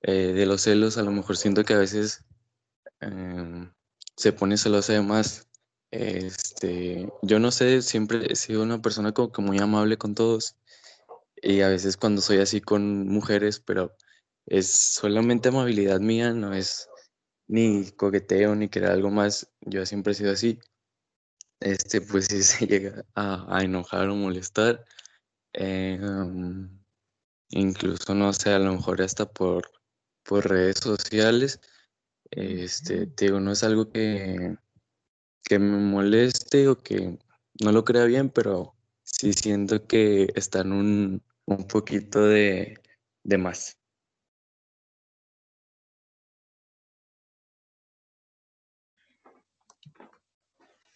eh, 0.03 0.33
de 0.33 0.47
los 0.47 0.63
celos, 0.63 0.99
a 0.99 1.03
lo 1.03 1.13
mejor 1.13 1.37
siento 1.37 1.65
que 1.65 1.75
a 1.75 1.79
veces 1.79 2.25
em, 3.01 3.73
se 4.17 4.33
pone 4.33 4.57
celosa 4.57 4.95
de 4.95 5.03
más. 5.03 5.49
Este, 5.91 7.13
yo 7.23 7.39
no 7.41 7.51
sé, 7.51 7.83
siempre 7.83 8.33
he 8.33 8.37
sido 8.37 8.63
una 8.63 8.81
persona 8.81 9.13
como 9.13 9.33
que 9.33 9.43
muy 9.43 9.59
amable 9.59 9.99
con 9.99 10.15
todos 10.15 10.57
y 11.43 11.61
a 11.63 11.69
veces 11.69 11.97
cuando 11.97 12.23
soy 12.23 12.39
así 12.39 12.61
con 12.61 13.09
mujeres, 13.09 13.61
pero 13.61 13.97
es 14.47 14.71
solamente 14.71 15.49
amabilidad 15.49 16.01
mía, 16.01 16.33
no 16.33 16.55
es 16.55 16.89
ni 17.49 17.91
coqueteo 17.93 18.55
ni 18.55 18.69
querer 18.69 18.91
algo 18.91 19.11
más, 19.11 19.51
yo 19.63 19.85
siempre 19.87 20.13
he 20.13 20.17
sido 20.17 20.33
así. 20.33 20.59
Este, 21.61 22.01
pues 22.01 22.27
si 22.27 22.43
se 22.43 22.67
llega 22.67 23.05
a, 23.15 23.63
enojar 23.63 24.09
o 24.09 24.17
molestar, 24.17 24.85
em, 25.53 26.71
incluso 27.51 28.15
no 28.15 28.33
sé, 28.33 28.51
a 28.53 28.59
lo 28.59 28.73
mejor 28.75 29.03
hasta 29.03 29.27
por, 29.31 29.71
por 30.25 30.49
redes 30.49 30.79
sociales, 30.79 31.61
este, 32.31 33.07
te 33.09 33.27
digo, 33.27 33.41
no 33.41 33.53
es 33.53 33.63
algo 33.65 33.91
que, 33.91 34.57
que 35.45 35.59
me 35.59 35.79
moleste 35.79 36.69
o 36.69 36.79
que 36.79 37.19
no 37.63 37.73
lo 37.73 37.85
crea 37.85 38.05
bien, 38.05 38.31
pero 38.31 38.75
sí 39.03 39.33
siento 39.33 39.87
que 39.87 40.33
está 40.35 40.61
en 40.61 40.73
un, 40.73 41.23
un 41.51 41.67
poquito 41.67 42.27
de, 42.27 42.79
de 43.25 43.39
más. 43.39 43.77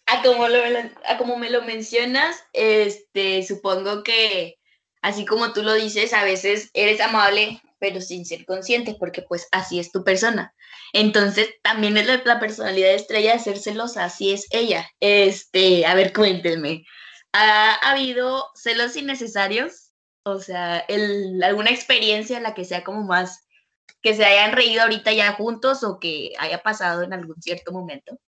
A 0.07 0.21
como, 0.21 0.47
lo, 0.47 0.57
a 1.07 1.17
como 1.17 1.37
me 1.37 1.49
lo 1.49 1.63
mencionas, 1.63 2.37
este, 2.53 3.43
supongo 3.43 4.03
que 4.03 4.55
así 5.01 5.25
como 5.25 5.51
tú 5.51 5.63
lo 5.63 5.73
dices, 5.73 6.13
a 6.13 6.23
veces 6.23 6.69
eres 6.73 7.01
amable, 7.01 7.61
pero 7.79 8.01
sin 8.01 8.25
ser 8.25 8.45
consciente, 8.45 8.95
porque 8.99 9.23
pues 9.23 9.47
así 9.51 9.79
es 9.79 9.91
tu 9.91 10.03
persona. 10.03 10.53
Entonces, 10.93 11.49
también 11.63 11.97
es 11.97 12.05
la, 12.07 12.39
personalidad 12.39 12.93
estrella 12.93 13.33
de 13.33 13.39
ser 13.39 13.57
así 13.97 14.31
es 14.31 14.47
ella. 14.51 14.89
Este, 14.99 15.85
a 15.85 15.95
ver, 15.95 16.13
cuéntenme. 16.13 16.85
¿Ha, 17.33 17.73
¿Ha 17.73 17.91
habido 17.91 18.45
celos 18.55 18.95
innecesarios? 18.95 19.84
O 20.27 20.39
sea, 20.39 20.83
alguna 21.43 21.69
experiencia 21.69 22.37
en 22.37 22.43
la 22.43 22.55
que 22.55 22.65
sea 22.65 22.83
como 22.83 23.03
más, 23.03 23.47
que 24.01 24.15
se 24.15 24.25
hayan 24.25 24.53
reído 24.53 24.81
ahorita 24.81 25.13
ya 25.13 25.33
juntos 25.33 25.83
o 25.83 25.99
que 25.99 26.33
haya 26.39 26.63
pasado 26.63 27.03
en 27.03 27.13
algún 27.13 27.41
cierto 27.41 27.71
momento. 27.71 28.19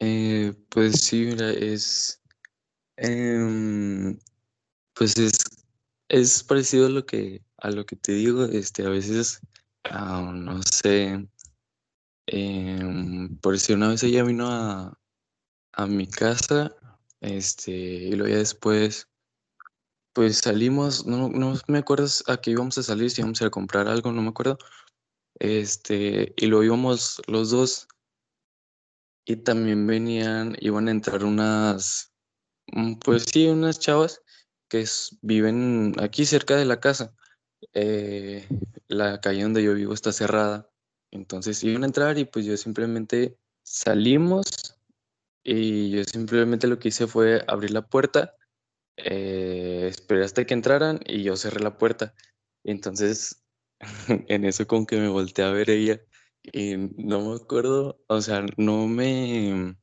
Eh, 0.00 0.52
pues 0.68 1.00
sí, 1.02 1.26
mira, 1.26 1.50
es, 1.50 2.20
em, 2.96 4.18
pues 4.94 5.16
es, 5.18 5.38
es 6.08 6.42
parecido 6.44 6.86
a 6.86 6.90
lo 6.90 7.06
que, 7.06 7.44
a 7.58 7.70
lo 7.70 7.86
que 7.86 7.96
te 7.96 8.12
digo, 8.12 8.44
este, 8.46 8.84
a 8.84 8.88
veces, 8.90 9.40
ah, 9.84 10.32
no 10.34 10.60
sé, 10.64 11.28
Em, 12.34 13.36
por 13.40 13.58
si 13.58 13.74
una 13.74 13.88
vez 13.88 14.02
ella 14.02 14.24
vino 14.24 14.46
a, 14.48 14.98
a 15.74 15.86
mi 15.86 16.06
casa, 16.06 16.74
este, 17.20 17.72
y 17.72 18.12
luego 18.12 18.32
ya 18.32 18.38
después, 18.38 19.06
pues 20.14 20.38
salimos, 20.38 21.04
no, 21.04 21.28
no 21.28 21.54
me 21.68 21.78
acuerdo 21.78 22.06
a 22.28 22.38
qué 22.38 22.52
íbamos 22.52 22.78
a 22.78 22.82
salir, 22.82 23.10
si 23.10 23.20
íbamos 23.20 23.42
a 23.42 23.50
comprar 23.50 23.86
algo, 23.86 24.12
no 24.12 24.22
me 24.22 24.30
acuerdo. 24.30 24.56
Este, 25.40 26.32
y 26.38 26.46
lo 26.46 26.62
íbamos 26.62 27.20
los 27.26 27.50
dos, 27.50 27.86
y 29.26 29.36
también 29.36 29.86
venían, 29.86 30.56
iban 30.58 30.88
a 30.88 30.92
entrar 30.92 31.24
unas, 31.24 32.14
mm, 32.68 32.94
pues 32.94 33.24
sí, 33.24 33.46
unas 33.46 33.78
chavas 33.78 34.22
que 34.68 34.86
viven 35.20 35.94
aquí 36.00 36.24
cerca 36.24 36.56
de 36.56 36.64
la 36.64 36.80
casa. 36.80 37.14
Eh, 37.74 38.48
la 38.88 39.20
calle 39.20 39.42
donde 39.42 39.62
yo 39.62 39.74
vivo 39.74 39.92
está 39.92 40.12
cerrada 40.12 40.71
entonces 41.12 41.62
iban 41.62 41.84
a 41.84 41.86
entrar 41.86 42.18
y 42.18 42.24
pues 42.24 42.46
yo 42.46 42.56
simplemente 42.56 43.38
salimos 43.62 44.78
y 45.44 45.90
yo 45.90 46.04
simplemente 46.04 46.66
lo 46.66 46.78
que 46.78 46.88
hice 46.88 47.06
fue 47.06 47.44
abrir 47.46 47.70
la 47.70 47.86
puerta, 47.86 48.34
eh, 48.96 49.88
esperé 49.90 50.24
hasta 50.24 50.44
que 50.46 50.54
entraran 50.54 51.00
y 51.06 51.22
yo 51.22 51.36
cerré 51.36 51.60
la 51.60 51.76
puerta. 51.76 52.14
Entonces 52.64 53.44
en 54.28 54.44
eso 54.44 54.66
como 54.66 54.86
que 54.86 54.96
me 54.98 55.08
volteé 55.08 55.44
a 55.44 55.50
ver 55.50 55.70
ella 55.70 56.00
y 56.42 56.76
no 56.76 57.20
me 57.30 57.36
acuerdo, 57.36 58.02
o 58.08 58.20
sea, 58.20 58.44
no 58.56 58.88
me, 58.88 59.76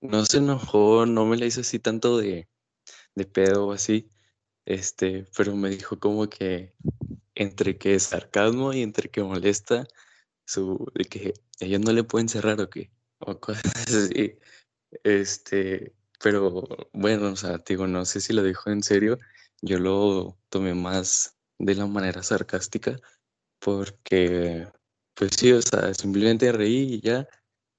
no 0.00 0.24
se 0.24 0.38
enojó, 0.38 1.04
no 1.04 1.26
me 1.26 1.36
la 1.36 1.46
hizo 1.46 1.62
así 1.62 1.78
tanto 1.78 2.18
de, 2.18 2.48
de 3.14 3.24
pedo 3.26 3.66
o 3.66 3.72
así, 3.72 4.08
este, 4.66 5.26
pero 5.36 5.56
me 5.56 5.70
dijo 5.70 5.98
como 5.98 6.28
que 6.28 6.74
entre 7.42 7.78
que 7.78 7.94
es 7.94 8.04
sarcasmo 8.04 8.72
y 8.72 8.82
entre 8.82 9.10
que 9.10 9.22
molesta, 9.22 9.86
su, 10.46 10.90
de 10.94 11.04
que 11.04 11.34
ellos 11.60 11.80
no 11.80 11.92
le 11.92 12.04
pueden 12.04 12.28
cerrar 12.28 12.60
o 12.60 12.70
qué, 12.70 12.90
o 13.18 13.38
cosas 13.40 13.62
así. 13.88 14.38
Este, 15.04 15.94
pero 16.22 16.66
bueno, 16.92 17.32
o 17.32 17.36
sea, 17.36 17.58
digo, 17.66 17.86
no 17.86 18.04
sé 18.04 18.20
si 18.20 18.32
lo 18.32 18.42
dijo 18.42 18.70
en 18.70 18.82
serio, 18.82 19.18
yo 19.62 19.78
lo 19.78 20.38
tomé 20.48 20.74
más 20.74 21.36
de 21.58 21.74
la 21.74 21.86
manera 21.86 22.22
sarcástica, 22.22 22.98
porque, 23.60 24.68
pues 25.14 25.32
sí, 25.38 25.52
o 25.52 25.62
sea, 25.62 25.94
simplemente 25.94 26.52
reí 26.52 26.94
y 26.94 27.00
ya, 27.00 27.28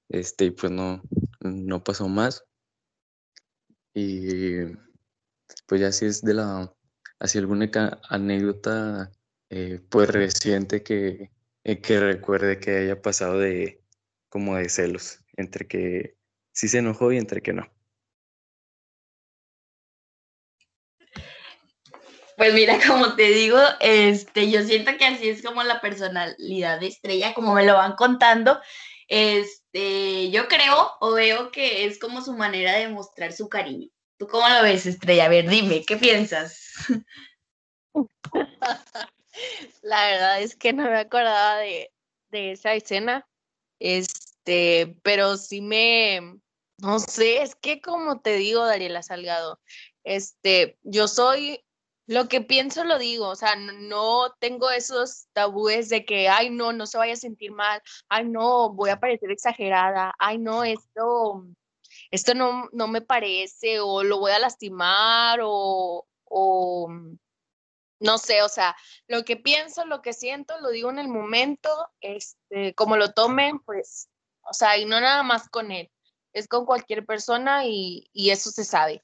este, 0.09 0.51
pues 0.51 0.71
no, 0.71 1.01
no 1.41 1.83
pasó 1.83 2.07
más. 2.07 2.45
Y 3.93 4.65
pues 5.67 5.81
ya 5.81 5.91
si 5.91 6.05
es 6.05 6.21
de 6.21 6.33
la, 6.33 6.73
así 7.19 7.37
alguna 7.37 7.69
anécdota, 8.09 9.11
eh, 9.55 9.79
pues 9.87 10.09
reciente 10.09 10.81
que, 10.81 11.29
eh, 11.63 11.79
que 11.79 11.99
recuerde 11.99 12.59
que 12.59 12.75
haya 12.75 13.03
pasado 13.03 13.37
de, 13.37 13.83
como 14.27 14.55
de 14.55 14.67
celos, 14.67 15.19
entre 15.37 15.67
que 15.67 16.15
sí 16.51 16.67
se 16.67 16.79
enojó 16.79 17.11
y 17.11 17.19
entre 17.19 17.41
que 17.43 17.53
no. 17.53 17.71
Pues 22.35 22.51
mira, 22.55 22.79
como 22.87 23.15
te 23.15 23.29
digo, 23.29 23.59
este, 23.79 24.49
yo 24.49 24.63
siento 24.63 24.97
que 24.97 25.05
así 25.05 25.29
es 25.29 25.43
como 25.43 25.61
la 25.61 25.81
personalidad 25.81 26.79
de 26.79 26.87
Estrella, 26.87 27.35
como 27.35 27.53
me 27.53 27.63
lo 27.63 27.75
van 27.75 27.95
contando. 27.95 28.59
Este, 29.07 30.31
yo 30.31 30.47
creo 30.47 30.93
o 30.99 31.13
veo 31.13 31.51
que 31.51 31.85
es 31.85 31.99
como 31.99 32.23
su 32.23 32.33
manera 32.33 32.73
de 32.73 32.89
mostrar 32.89 33.31
su 33.33 33.49
cariño. 33.49 33.89
¿Tú 34.17 34.25
cómo 34.25 34.49
lo 34.49 34.63
ves, 34.63 34.87
Estrella? 34.87 35.25
A 35.25 35.29
ver, 35.29 35.47
dime, 35.47 35.83
¿qué 35.85 35.95
piensas? 35.97 36.73
La 39.81 40.07
verdad 40.07 40.41
es 40.41 40.55
que 40.55 40.73
no 40.73 40.83
me 40.83 40.97
acordaba 40.97 41.57
de, 41.57 41.91
de 42.31 42.51
esa 42.51 42.73
escena. 42.73 43.27
Este, 43.79 44.95
pero 45.03 45.37
sí 45.37 45.61
me, 45.61 46.39
no 46.77 46.99
sé, 46.99 47.41
es 47.41 47.55
que 47.55 47.81
como 47.81 48.21
te 48.21 48.35
digo, 48.35 48.65
Dariela 48.65 49.03
Salgado, 49.03 49.59
este, 50.03 50.77
yo 50.83 51.07
soy 51.07 51.63
lo 52.05 52.27
que 52.27 52.41
pienso 52.41 52.83
lo 52.83 52.97
digo, 52.99 53.29
o 53.29 53.35
sea, 53.35 53.55
no 53.55 54.33
tengo 54.39 54.69
esos 54.69 55.27
tabúes 55.33 55.87
de 55.89 56.05
que, 56.05 56.27
ay, 56.27 56.49
no, 56.49 56.73
no 56.73 56.85
se 56.85 56.97
vaya 56.97 57.13
a 57.13 57.17
sentir 57.17 57.51
mal, 57.51 57.81
ay, 58.09 58.25
no, 58.25 58.73
voy 58.73 58.89
a 58.89 58.99
parecer 58.99 59.31
exagerada, 59.31 60.13
ay, 60.19 60.37
no, 60.37 60.65
esto, 60.65 61.45
esto 62.11 62.33
no, 62.33 62.67
no 62.73 62.87
me 62.87 63.01
parece, 63.01 63.79
o 63.79 64.03
lo 64.03 64.19
voy 64.19 64.33
a 64.33 64.39
lastimar, 64.39 65.39
o, 65.41 66.05
o, 66.25 66.87
no 68.03 68.17
sé, 68.17 68.43
o 68.43 68.49
sea, 68.49 68.75
lo 69.07 69.23
que 69.23 69.37
pienso, 69.37 69.85
lo 69.85 70.01
que 70.01 70.11
siento, 70.11 70.59
lo 70.59 70.69
digo 70.69 70.89
en 70.89 70.99
el 70.99 71.07
momento, 71.07 71.69
este, 72.01 72.75
como 72.75 72.97
lo 72.97 73.13
tomen, 73.13 73.59
pues, 73.59 74.09
o 74.41 74.53
sea, 74.53 74.77
y 74.77 74.85
no 74.85 74.99
nada 74.99 75.23
más 75.23 75.47
con 75.49 75.71
él, 75.71 75.89
es 76.33 76.47
con 76.49 76.65
cualquier 76.65 77.05
persona 77.05 77.65
y, 77.65 78.09
y 78.11 78.31
eso 78.31 78.51
se 78.51 78.65
sabe. 78.65 79.01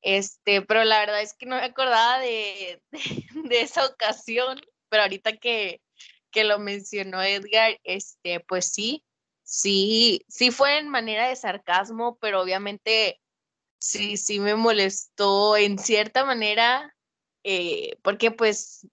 Este, 0.00 0.62
pero 0.62 0.84
la 0.84 1.00
verdad 1.00 1.20
es 1.20 1.34
que 1.34 1.44
no 1.44 1.56
me 1.56 1.64
acordaba 1.64 2.20
de, 2.20 2.82
de, 3.50 3.60
esa 3.60 3.84
ocasión, 3.84 4.58
pero 4.88 5.02
ahorita 5.02 5.36
que, 5.36 5.82
que, 6.30 6.44
lo 6.44 6.58
mencionó 6.58 7.22
Edgar, 7.22 7.78
este, 7.84 8.40
pues 8.40 8.72
sí, 8.72 9.04
sí, 9.42 10.24
sí 10.28 10.50
fue 10.50 10.78
en 10.78 10.88
manera 10.88 11.28
de 11.28 11.36
sarcasmo, 11.36 12.16
pero 12.18 12.40
obviamente 12.40 13.20
sí, 13.78 14.16
sí 14.16 14.40
me 14.40 14.54
molestó 14.54 15.56
en 15.56 15.78
cierta 15.78 16.24
manera, 16.24 16.96
eh, 17.50 17.96
porque 18.02 18.30
pues, 18.30 18.86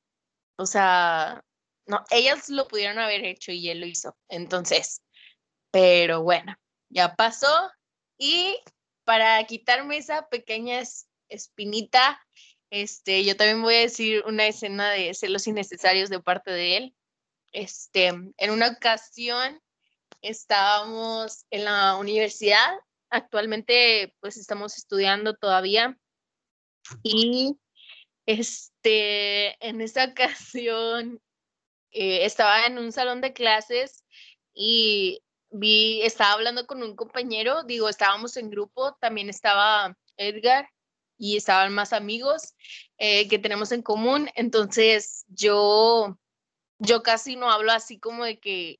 o 0.55 0.65
sea, 0.65 1.43
no, 1.87 2.05
ellas 2.09 2.47
lo 2.47 2.69
pudieron 2.69 2.99
haber 2.99 3.25
hecho 3.25 3.51
y 3.51 3.69
él 3.69 3.81
lo 3.81 3.85
hizo, 3.85 4.15
entonces, 4.29 5.01
pero 5.71 6.23
bueno, 6.23 6.55
ya 6.87 7.17
pasó 7.17 7.69
y 8.17 8.57
para 9.03 9.43
quitarme 9.43 9.97
esa 9.97 10.29
pequeña 10.29 10.81
espinita, 11.27 12.25
este, 12.69 13.25
yo 13.25 13.35
también 13.35 13.61
voy 13.61 13.75
a 13.75 13.79
decir 13.79 14.23
una 14.25 14.47
escena 14.47 14.89
de 14.89 15.13
celos 15.13 15.47
innecesarios 15.47 16.09
de 16.09 16.21
parte 16.21 16.51
de 16.51 16.77
él. 16.77 16.95
Este, 17.51 18.07
en 18.07 18.51
una 18.51 18.69
ocasión 18.69 19.61
estábamos 20.21 21.45
en 21.51 21.65
la 21.65 21.97
universidad, 21.97 22.71
actualmente 23.09 24.15
pues 24.21 24.37
estamos 24.37 24.77
estudiando 24.77 25.35
todavía 25.35 25.97
y 27.03 27.57
este, 28.25 29.67
en 29.67 29.81
esa 29.81 30.05
ocasión 30.11 31.21
eh, 31.91 32.25
estaba 32.25 32.65
en 32.65 32.77
un 32.77 32.91
salón 32.91 33.21
de 33.21 33.33
clases 33.33 34.03
y 34.53 35.21
vi, 35.49 36.01
estaba 36.01 36.33
hablando 36.33 36.65
con 36.67 36.83
un 36.83 36.95
compañero, 36.95 37.63
digo, 37.63 37.89
estábamos 37.89 38.37
en 38.37 38.49
grupo, 38.49 38.93
también 38.99 39.29
estaba 39.29 39.97
Edgar 40.17 40.69
y 41.17 41.37
estaban 41.37 41.73
más 41.73 41.93
amigos 41.93 42.53
eh, 42.97 43.27
que 43.27 43.39
tenemos 43.39 43.71
en 43.71 43.81
común, 43.81 44.29
entonces 44.35 45.25
yo, 45.29 46.17
yo 46.79 47.03
casi 47.03 47.35
no 47.35 47.51
hablo 47.51 47.71
así 47.71 47.99
como 47.99 48.25
de 48.25 48.39
que 48.39 48.79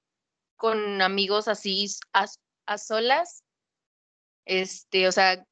con 0.58 1.01
amigos 1.01 1.47
así 1.47 1.88
a, 2.13 2.77
solas, 2.77 3.43
este, 4.45 5.08
o 5.08 5.12
sea, 5.12 5.45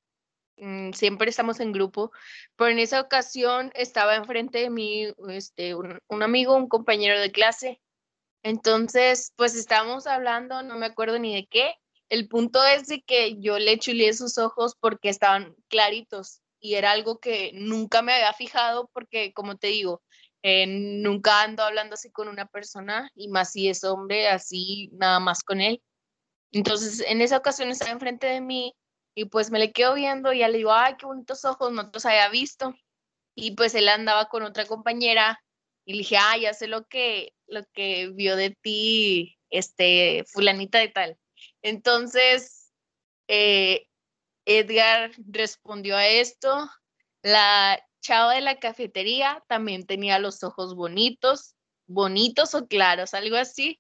siempre 0.94 1.30
estamos 1.30 1.60
en 1.60 1.72
grupo, 1.72 2.12
pero 2.56 2.72
en 2.72 2.80
esa 2.80 3.02
ocasión 3.02 3.72
estaba 3.76 4.16
enfrente 4.16 4.60
de 4.60 4.70
mí 4.70 5.08
este, 5.30 5.76
un, 5.76 6.00
un 6.08 6.24
amigo, 6.24 6.56
un 6.56 6.70
compañero 6.70 7.20
de 7.20 7.32
clase, 7.32 7.82
entonces, 8.44 9.34
pues 9.38 9.56
estábamos 9.56 10.06
hablando, 10.06 10.62
no 10.64 10.78
me 10.78 10.86
acuerdo 10.86 11.18
ni 11.18 11.34
de 11.34 11.48
qué. 11.48 11.76
El 12.10 12.28
punto 12.28 12.64
es 12.66 12.88
de 12.88 13.02
que 13.02 13.40
yo 13.40 13.58
le 13.58 13.80
chulé 13.80 14.14
sus 14.14 14.38
ojos 14.38 14.76
porque 14.80 15.10
estaban 15.10 15.56
claritos 15.70 16.42
y 16.60 16.76
era 16.76 16.92
algo 16.92 17.20
que 17.20 17.52
nunca 17.54 18.02
me 18.02 18.14
había 18.14 18.34
fijado 18.34 18.90
porque, 18.94 19.34
como 19.34 19.58
te 19.58 19.68
digo, 19.68 20.04
eh, 20.44 20.68
nunca 20.68 21.42
ando 21.42 21.64
hablando 21.64 21.96
así 21.96 22.12
con 22.12 22.28
una 22.28 22.46
persona 22.46 23.10
y 23.16 23.30
más 23.30 23.54
si 23.54 23.70
es 23.70 23.84
hombre, 23.86 24.28
así 24.28 24.90
nada 24.94 25.20
más 25.22 25.42
con 25.44 25.62
él. 25.62 25.82
Entonces, 26.52 27.04
en 27.08 27.22
esa 27.22 27.38
ocasión 27.38 27.70
estaba 27.70 27.92
enfrente 27.92 28.28
de 28.28 28.42
mí 28.42 28.76
y 29.16 29.26
pues 29.26 29.52
me 29.52 29.60
le 29.60 29.72
quedo 29.72 29.94
viendo 29.94 30.34
y 30.34 30.40
ya 30.40 30.48
le 30.48 30.58
digo, 30.58 30.74
ay, 30.74 30.96
qué 30.98 31.06
bonitos 31.06 31.46
ojos, 31.46 31.72
no 31.72 31.90
los 31.94 32.06
había 32.06 32.30
visto. 32.30 32.76
Y 33.36 33.56
pues 33.56 33.76
él 33.76 33.90
andaba 33.90 34.28
con 34.30 34.44
otra 34.44 34.66
compañera 34.66 35.40
y 35.86 35.94
le 35.94 35.98
dije, 36.00 36.18
ah, 36.18 36.38
ya 36.38 36.54
sé 36.54 36.68
lo 36.68 36.86
que, 36.88 37.34
lo 37.48 37.64
que 37.74 38.10
vio 38.10 38.36
de 38.36 38.52
ti, 38.52 39.38
este, 39.50 40.24
fulanita 40.32 40.80
de 40.80 40.88
tal. 40.90 41.18
Entonces, 41.62 42.72
eh, 43.28 43.88
Edgar 44.46 45.12
respondió 45.28 45.98
a 45.98 46.08
esto. 46.08 46.70
La 47.22 47.80
chava 48.02 48.34
de 48.34 48.42
la 48.42 48.60
cafetería 48.60 49.44
también 49.48 49.86
tenía 49.86 50.20
los 50.20 50.44
ojos 50.44 50.76
bonitos, 50.76 51.56
bonitos 51.88 52.54
o 52.56 52.68
claros, 52.68 53.14
algo 53.14 53.38
así. 53.38 53.80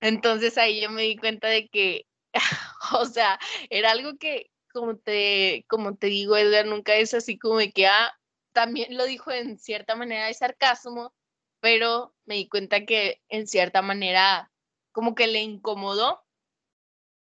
Entonces 0.00 0.58
ahí 0.58 0.80
yo 0.80 0.90
me 0.90 1.02
di 1.02 1.16
cuenta 1.16 1.48
de 1.48 1.68
que, 1.68 2.06
o 2.92 3.04
sea, 3.04 3.38
era 3.70 3.92
algo 3.92 4.16
que, 4.18 4.50
como 4.72 4.96
te, 4.96 5.64
como 5.68 5.96
te 5.96 6.08
digo, 6.08 6.36
Edgar 6.36 6.66
nunca 6.66 6.94
es 6.96 7.14
así 7.14 7.38
como 7.38 7.58
de 7.58 7.72
que, 7.72 7.86
ah, 7.86 8.12
también 8.52 8.96
lo 8.96 9.04
dijo 9.04 9.30
en 9.30 9.58
cierta 9.58 9.94
manera 9.94 10.26
de 10.26 10.34
sarcasmo, 10.34 11.14
pero 11.60 12.14
me 12.24 12.36
di 12.36 12.48
cuenta 12.48 12.84
que 12.84 13.20
en 13.28 13.46
cierta 13.46 13.82
manera 13.82 14.50
como 14.92 15.14
que 15.14 15.26
le 15.26 15.40
incomodó 15.40 16.24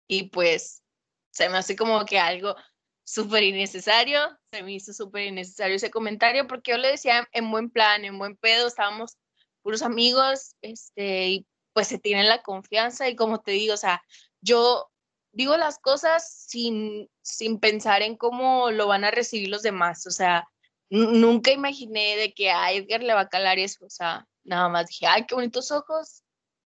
y 0.06 0.30
pues 0.30 0.82
se 1.30 1.48
me 1.48 1.58
hace 1.58 1.76
como 1.76 2.04
que 2.04 2.18
algo 2.18 2.56
súper 3.04 3.42
innecesario, 3.42 4.20
se 4.52 4.62
me 4.62 4.72
hizo 4.72 4.92
súper 4.92 5.26
innecesario 5.26 5.76
ese 5.76 5.90
comentario 5.90 6.46
porque 6.46 6.72
yo 6.72 6.78
le 6.78 6.88
decía 6.88 7.28
en 7.32 7.50
buen 7.50 7.70
plan, 7.70 8.04
en 8.04 8.18
buen 8.18 8.36
pedo, 8.36 8.66
estábamos 8.66 9.16
puros 9.62 9.82
amigos, 9.82 10.56
este, 10.62 11.28
y 11.28 11.46
pues 11.72 11.88
se 11.88 11.98
tiene 11.98 12.24
la 12.24 12.42
confianza 12.42 13.08
y 13.08 13.16
como 13.16 13.40
te 13.40 13.52
digo, 13.52 13.74
o 13.74 13.78
sea, 13.78 14.02
yo 14.40 14.90
digo 15.38 15.56
las 15.56 15.78
cosas 15.78 16.46
sin, 16.48 17.08
sin 17.22 17.60
pensar 17.60 18.02
en 18.02 18.16
cómo 18.16 18.72
lo 18.72 18.88
van 18.88 19.04
a 19.04 19.12
recibir 19.12 19.48
los 19.48 19.62
demás, 19.62 20.04
o 20.04 20.10
sea, 20.10 20.48
nunca 20.90 21.52
imaginé 21.52 22.16
de 22.16 22.34
que 22.34 22.50
a 22.50 22.72
Edgar 22.72 23.04
le 23.04 23.14
va 23.14 23.20
a 23.20 23.28
calar 23.28 23.60
eso, 23.60 23.86
o 23.86 23.88
sea, 23.88 24.26
nada 24.42 24.68
más 24.68 24.88
dije, 24.88 25.06
ay, 25.06 25.26
qué 25.28 25.36
bonitos 25.36 25.70
ojos, 25.70 26.24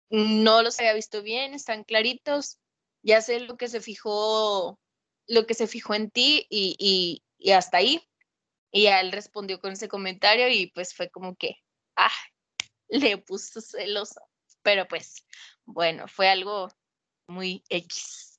no 0.10 0.63
los 0.63 0.79
había 0.79 0.93
visto 0.93 1.21
bien, 1.21 1.53
están 1.53 1.84
claritos, 1.84 2.60
ya 3.03 3.21
sé 3.21 3.41
lo 3.41 3.57
que 3.57 3.67
se 3.67 3.81
fijó, 3.81 4.79
lo 5.27 5.45
que 5.45 5.53
se 5.53 5.67
fijó 5.67 5.93
en 5.93 6.10
ti 6.10 6.47
y, 6.49 7.21
y, 7.38 7.51
hasta 7.51 7.77
ahí. 7.77 8.01
Y 8.71 8.86
él 8.86 9.12
respondió 9.12 9.60
con 9.60 9.73
ese 9.73 9.89
comentario 9.89 10.47
y 10.47 10.67
pues 10.67 10.93
fue 10.93 11.10
como 11.10 11.36
que, 11.36 11.57
ah, 11.97 12.12
le 12.88 13.17
puso 13.17 13.60
celoso. 13.60 14.21
Pero 14.62 14.88
pues, 14.88 15.25
bueno, 15.65 16.07
fue 16.07 16.29
algo 16.29 16.69
muy 17.27 17.65
X. 17.67 18.31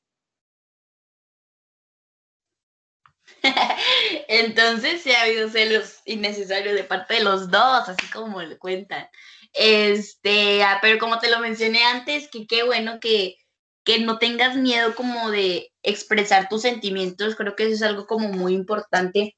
Entonces 4.28 5.02
sí 5.02 5.12
ha 5.12 5.22
habido 5.22 5.48
celos 5.48 6.00
innecesarios 6.04 6.74
de 6.74 6.84
parte 6.84 7.14
de 7.14 7.24
los 7.24 7.50
dos, 7.50 7.88
así 7.88 8.06
como 8.12 8.40
le 8.42 8.58
cuentan. 8.58 9.08
Este, 9.52 10.62
ah, 10.62 10.78
pero 10.80 10.98
como 10.98 11.18
te 11.18 11.30
lo 11.30 11.40
mencioné 11.40 11.84
antes, 11.84 12.28
que 12.28 12.46
qué 12.46 12.62
bueno 12.62 13.00
que, 13.00 13.36
que 13.84 13.98
no 13.98 14.18
tengas 14.18 14.56
miedo 14.56 14.94
como 14.94 15.30
de 15.30 15.72
expresar 15.82 16.48
tus 16.48 16.62
sentimientos, 16.62 17.36
creo 17.36 17.56
que 17.56 17.64
eso 17.64 17.74
es 17.74 17.82
algo 17.82 18.06
como 18.06 18.28
muy 18.28 18.54
importante. 18.54 19.36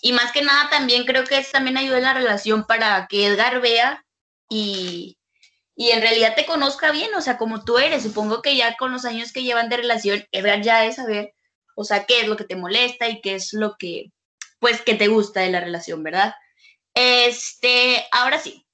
Y 0.00 0.12
más 0.12 0.32
que 0.32 0.42
nada 0.42 0.70
también 0.70 1.04
creo 1.04 1.24
que 1.24 1.38
eso 1.38 1.50
también 1.52 1.76
ayuda 1.76 1.98
en 1.98 2.04
la 2.04 2.14
relación 2.14 2.64
para 2.66 3.06
que 3.08 3.26
Edgar 3.26 3.60
vea 3.60 4.04
y, 4.48 5.18
y 5.74 5.90
en 5.90 6.02
realidad 6.02 6.34
te 6.36 6.46
conozca 6.46 6.92
bien, 6.92 7.12
o 7.14 7.20
sea, 7.20 7.38
como 7.38 7.64
tú 7.64 7.78
eres. 7.78 8.02
Supongo 8.04 8.42
que 8.42 8.56
ya 8.56 8.76
con 8.76 8.92
los 8.92 9.04
años 9.04 9.32
que 9.32 9.42
llevan 9.42 9.68
de 9.68 9.78
relación, 9.78 10.24
Edgar 10.32 10.62
ya 10.62 10.84
es 10.84 10.96
saber, 10.96 11.34
o 11.80 11.84
sea, 11.84 12.06
qué 12.06 12.22
es 12.22 12.28
lo 12.28 12.36
que 12.36 12.42
te 12.42 12.56
molesta 12.56 13.08
y 13.08 13.20
qué 13.20 13.36
es 13.36 13.52
lo 13.52 13.76
que, 13.78 14.12
pues, 14.58 14.82
que 14.82 14.96
te 14.96 15.06
gusta 15.06 15.42
de 15.42 15.50
la 15.50 15.60
relación, 15.60 16.02
¿verdad? 16.02 16.34
Este, 16.92 18.04
ahora 18.10 18.40
sí, 18.40 18.66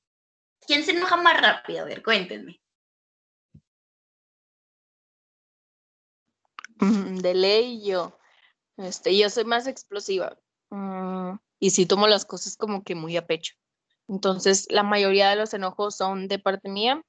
¿quién 0.67 0.85
se 0.85 0.93
enoja 0.93 1.19
más 1.19 1.39
rápido? 1.39 1.83
A 1.83 1.85
ver, 1.85 2.03
cuéntenme. 2.03 2.63
Mm, 6.81 7.19
de 7.19 7.35
ley 7.35 7.87
yo. 7.87 8.19
Este, 8.79 9.15
yo 9.19 9.29
soy 9.29 9.45
más 9.45 9.67
explosiva. 9.67 10.39
Mm, 10.71 11.37
y 11.59 11.71
sí 11.71 11.85
tomo 11.85 12.07
las 12.07 12.25
cosas 12.25 12.57
como 12.57 12.85
que 12.85 12.95
muy 12.95 13.19
a 13.19 13.27
pecho. 13.27 13.55
Entonces, 14.09 14.67
la 14.71 14.83
mayoría 14.83 15.29
de 15.29 15.37
los 15.37 15.53
enojos 15.53 15.95
son 15.95 16.27
de 16.27 16.39
parte 16.39 16.71
mía 16.71 17.03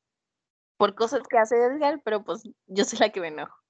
por 0.76 0.94
cosas 0.94 1.22
que 1.30 1.38
hace 1.38 1.56
Edgar, 1.56 2.02
pero 2.04 2.26
pues 2.26 2.44
yo 2.66 2.84
soy 2.84 3.00
la 3.00 3.14
que 3.14 3.22
me 3.22 3.30
enojo. 3.30 3.65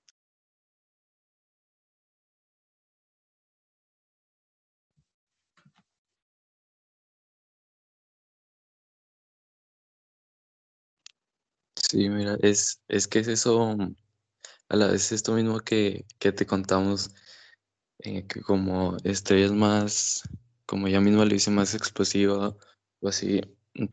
Sí, 11.89 12.09
mira, 12.09 12.37
es, 12.41 12.81
es 12.87 13.07
que 13.07 13.19
es 13.19 13.27
eso, 13.27 13.77
a 14.69 14.75
la 14.75 14.87
vez 14.87 15.11
esto 15.11 15.33
mismo 15.33 15.59
que, 15.61 16.05
que 16.19 16.31
te 16.31 16.45
contamos, 16.45 17.11
eh, 17.99 18.27
que 18.27 18.41
como 18.41 18.97
estrellas 19.03 19.51
más, 19.51 20.23
como 20.65 20.87
ella 20.87 21.01
misma 21.01 21.25
le 21.25 21.35
dice, 21.35 21.51
más 21.51 21.75
explosiva 21.75 22.55
o 23.01 23.09
así, 23.09 23.41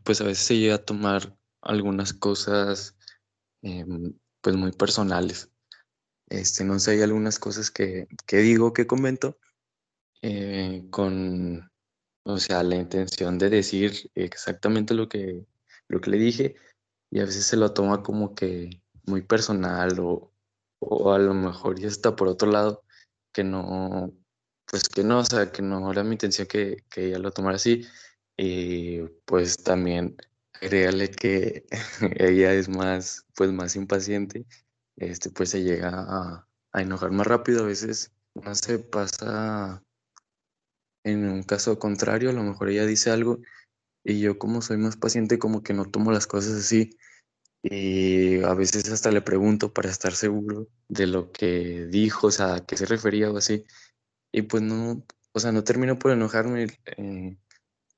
pues 0.04 0.20
a 0.20 0.24
veces 0.24 0.46
se 0.46 0.58
llega 0.58 0.76
a 0.76 0.84
tomar 0.84 1.36
algunas 1.62 2.12
cosas 2.14 2.96
em, 3.62 4.14
pues 4.42 4.56
muy 4.56 4.72
personales. 4.72 5.50
Este, 6.28 6.64
no 6.64 6.78
sé, 6.80 6.92
hay 6.92 7.02
algunas 7.02 7.38
cosas 7.38 7.70
que, 7.70 8.08
que 8.26 8.38
digo, 8.38 8.72
que 8.72 8.86
comento, 8.86 9.38
eh, 10.22 10.84
con, 10.90 11.70
o 12.24 12.38
sea, 12.38 12.62
la 12.62 12.76
intención 12.76 13.38
de 13.38 13.50
decir 13.50 14.10
exactamente 14.14 14.94
lo 14.94 15.08
que, 15.08 15.46
lo 15.88 16.00
que 16.00 16.10
le 16.10 16.18
dije, 16.18 16.56
y 17.12 17.20
a 17.20 17.26
veces 17.26 17.44
se 17.44 17.56
lo 17.58 17.72
toma 17.74 18.02
como 18.02 18.34
que 18.34 18.82
muy 19.04 19.20
personal 19.22 19.98
o, 20.00 20.32
o 20.80 21.12
a 21.12 21.18
lo 21.18 21.34
mejor 21.34 21.78
ya 21.78 21.86
está 21.88 22.16
por 22.16 22.26
otro 22.28 22.50
lado, 22.50 22.84
que 23.34 23.44
no, 23.44 24.14
pues 24.66 24.88
que 24.88 25.04
no, 25.04 25.18
o 25.18 25.24
sea, 25.24 25.52
que 25.52 25.60
no 25.60 25.92
era 25.92 26.04
mi 26.04 26.12
intención 26.12 26.48
que, 26.48 26.84
que 26.90 27.08
ella 27.08 27.18
lo 27.18 27.30
tomara 27.30 27.56
así. 27.56 27.86
Y 28.36 29.02
pues 29.26 29.58
también 29.58 30.16
créale 30.52 31.10
que 31.10 31.66
ella 32.16 32.54
es 32.54 32.70
más, 32.70 33.26
pues 33.36 33.52
más 33.52 33.76
impaciente, 33.76 34.46
este, 34.96 35.30
pues 35.30 35.50
se 35.50 35.62
llega 35.62 35.90
a, 35.90 36.48
a 36.72 36.82
enojar 36.82 37.10
más 37.10 37.26
rápido. 37.26 37.64
A 37.64 37.66
veces 37.66 38.10
no 38.34 38.54
se 38.54 38.78
pasa 38.78 39.82
en 41.04 41.28
un 41.28 41.42
caso 41.42 41.78
contrario, 41.78 42.30
a 42.30 42.32
lo 42.32 42.42
mejor 42.42 42.70
ella 42.70 42.86
dice 42.86 43.10
algo 43.10 43.40
y 44.04 44.20
yo 44.20 44.38
como 44.38 44.62
soy 44.62 44.78
más 44.78 44.96
paciente 44.96 45.38
como 45.38 45.62
que 45.62 45.74
no 45.74 45.84
tomo 45.84 46.12
las 46.12 46.26
cosas 46.26 46.54
así 46.54 46.96
y 47.62 48.42
a 48.42 48.54
veces 48.54 48.90
hasta 48.90 49.12
le 49.12 49.22
pregunto 49.22 49.72
para 49.72 49.90
estar 49.90 50.12
seguro 50.14 50.68
de 50.88 51.06
lo 51.06 51.30
que 51.30 51.86
dijo, 51.86 52.26
o 52.26 52.30
sea, 52.30 52.56
a 52.56 52.66
qué 52.66 52.76
se 52.76 52.86
refería 52.86 53.30
o 53.30 53.36
así. 53.36 53.64
Y 54.32 54.42
pues 54.42 54.62
no, 54.62 55.04
o 55.32 55.40
sea, 55.40 55.52
no 55.52 55.62
termino 55.64 55.98
por 55.98 56.10
enojarme. 56.12 56.66
Eh, 56.96 57.36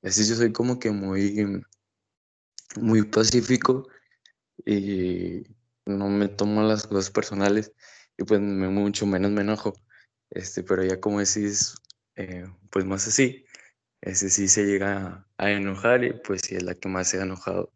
así 0.03 0.27
yo 0.27 0.35
soy 0.35 0.53
como 0.53 0.77
que 0.79 0.91
muy, 0.91 1.63
muy 2.79 3.03
pacífico 3.03 3.87
y 4.65 5.43
no 5.85 6.09
me 6.09 6.27
tomo 6.27 6.61
las 6.63 6.85
cosas 6.87 7.09
personales 7.11 7.73
y 8.17 8.23
pues 8.23 8.39
me, 8.41 8.69
mucho 8.69 9.07
menos 9.07 9.31
me 9.31 9.41
enojo. 9.41 9.73
Este, 10.29 10.63
pero 10.63 10.83
ya 10.83 10.99
como 10.99 11.19
decís, 11.19 11.75
eh, 12.15 12.45
pues 12.69 12.85
más 12.85 13.07
así, 13.07 13.45
ese 14.05 14.29
sí 14.29 14.47
se 14.47 14.65
llega 14.65 15.27
a 15.37 15.51
enojar 15.51 16.03
y 16.03 16.13
pues 16.13 16.41
sí 16.41 16.55
es 16.55 16.63
la 16.63 16.75
que 16.75 16.87
más 16.87 17.09
se 17.09 17.19
ha 17.19 17.23
enojado 17.23 17.73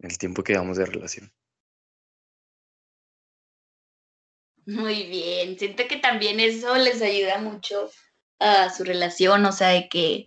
el 0.00 0.16
tiempo 0.18 0.42
que 0.42 0.54
llevamos 0.54 0.78
de 0.78 0.86
relación. 0.86 1.32
Muy 4.64 5.04
bien, 5.04 5.58
siento 5.58 5.84
que 5.88 5.96
también 5.96 6.40
eso 6.40 6.74
les 6.76 7.00
ayuda 7.00 7.38
mucho 7.38 7.90
a 8.40 8.70
su 8.70 8.82
relación, 8.84 9.44
o 9.44 9.52
sea, 9.52 9.68
de 9.68 9.88
que, 9.88 10.26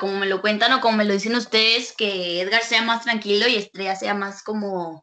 como 0.00 0.18
me 0.18 0.26
lo 0.26 0.42
cuentan 0.42 0.72
o 0.74 0.80
como 0.80 0.98
me 0.98 1.04
lo 1.04 1.14
dicen 1.14 1.34
ustedes, 1.34 1.92
que 1.92 2.42
Edgar 2.42 2.62
sea 2.62 2.82
más 2.82 3.04
tranquilo 3.04 3.48
y 3.48 3.56
Estrella 3.56 3.96
sea 3.96 4.12
más 4.12 4.42
como, 4.42 5.02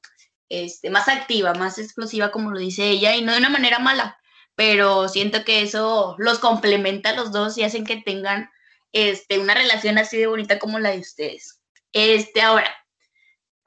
este, 0.49 0.91
más 0.91 1.08
activa, 1.08 1.54
más 1.56 1.80
explosiva, 1.80 2.30
como 2.30 2.52
lo 2.52 2.60
dice 2.60 2.88
ella, 2.88 3.15
y 3.15 3.23
no 3.23 3.32
de 3.32 3.39
una 3.39 3.49
manera 3.49 3.80
mala, 3.80 4.19
pero 4.54 5.08
siento 5.10 5.43
que 5.43 5.63
eso 5.63 6.15
los 6.19 6.39
complementa 6.39 7.10
a 7.10 7.15
los 7.15 7.32
dos 7.32 7.58
y 7.58 7.63
hacen 7.63 7.84
que 7.86 7.97
tengan, 7.97 8.52
este, 8.93 9.39
una 9.39 9.54
relación 9.54 9.97
así 9.97 10.17
de 10.17 10.28
bonita 10.28 10.60
como 10.60 10.80
la 10.80 10.91
de 10.91 10.99
ustedes. 10.99 11.62
Este, 11.93 12.41
ahora, 12.41 12.71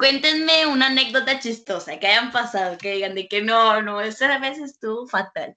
Cuéntenme 0.03 0.67
una 0.67 0.89
anécdota 0.89 1.39
chistosa 1.39 1.99
que 2.01 2.09
hayan 2.09 2.33
pasado, 2.33 2.77
que 2.77 2.95
digan 2.95 3.15
de 3.15 3.29
que 3.29 3.41
no, 3.41 3.83
no, 3.83 4.01
esa 4.01 4.37
vez 4.39 4.59
estuvo 4.59 5.07
fatal. 5.07 5.57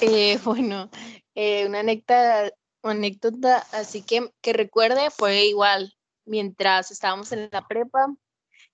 Eh, 0.00 0.38
bueno, 0.44 0.90
eh, 1.34 1.66
una 1.66 1.80
anécdota, 1.80 2.50
anécdota 2.82 3.58
así 3.72 4.02
que, 4.02 4.30
que 4.42 4.52
recuerde 4.52 5.10
fue 5.10 5.46
igual 5.46 5.94
mientras 6.26 6.90
estábamos 6.90 7.32
en 7.32 7.48
la 7.50 7.66
prepa 7.66 8.08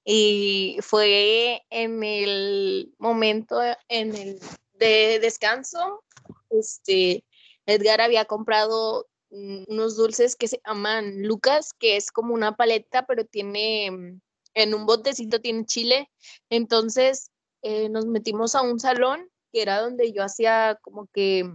y 0.04 0.78
fue 0.82 1.62
en 1.70 2.02
el 2.02 2.94
momento 2.98 3.60
en 3.88 4.14
el 4.14 4.40
de 4.74 5.18
descanso 5.20 6.02
este, 6.50 7.24
Edgar 7.66 8.00
había 8.00 8.24
comprado 8.24 9.08
mm, 9.30 9.64
unos 9.68 9.96
dulces 9.96 10.36
que 10.36 10.48
se 10.48 10.60
llaman 10.66 11.22
Lucas, 11.22 11.72
que 11.72 11.96
es 11.96 12.10
como 12.10 12.34
una 12.34 12.56
paleta, 12.56 13.06
pero 13.06 13.24
tiene, 13.24 13.90
mm, 13.90 14.20
en 14.54 14.74
un 14.74 14.86
botecito 14.86 15.40
tiene 15.40 15.64
chile. 15.64 16.10
Entonces 16.50 17.30
eh, 17.62 17.88
nos 17.88 18.06
metimos 18.06 18.54
a 18.54 18.62
un 18.62 18.80
salón, 18.80 19.30
que 19.52 19.62
era 19.62 19.80
donde 19.80 20.12
yo 20.12 20.22
hacía 20.22 20.78
como 20.82 21.06
que 21.12 21.50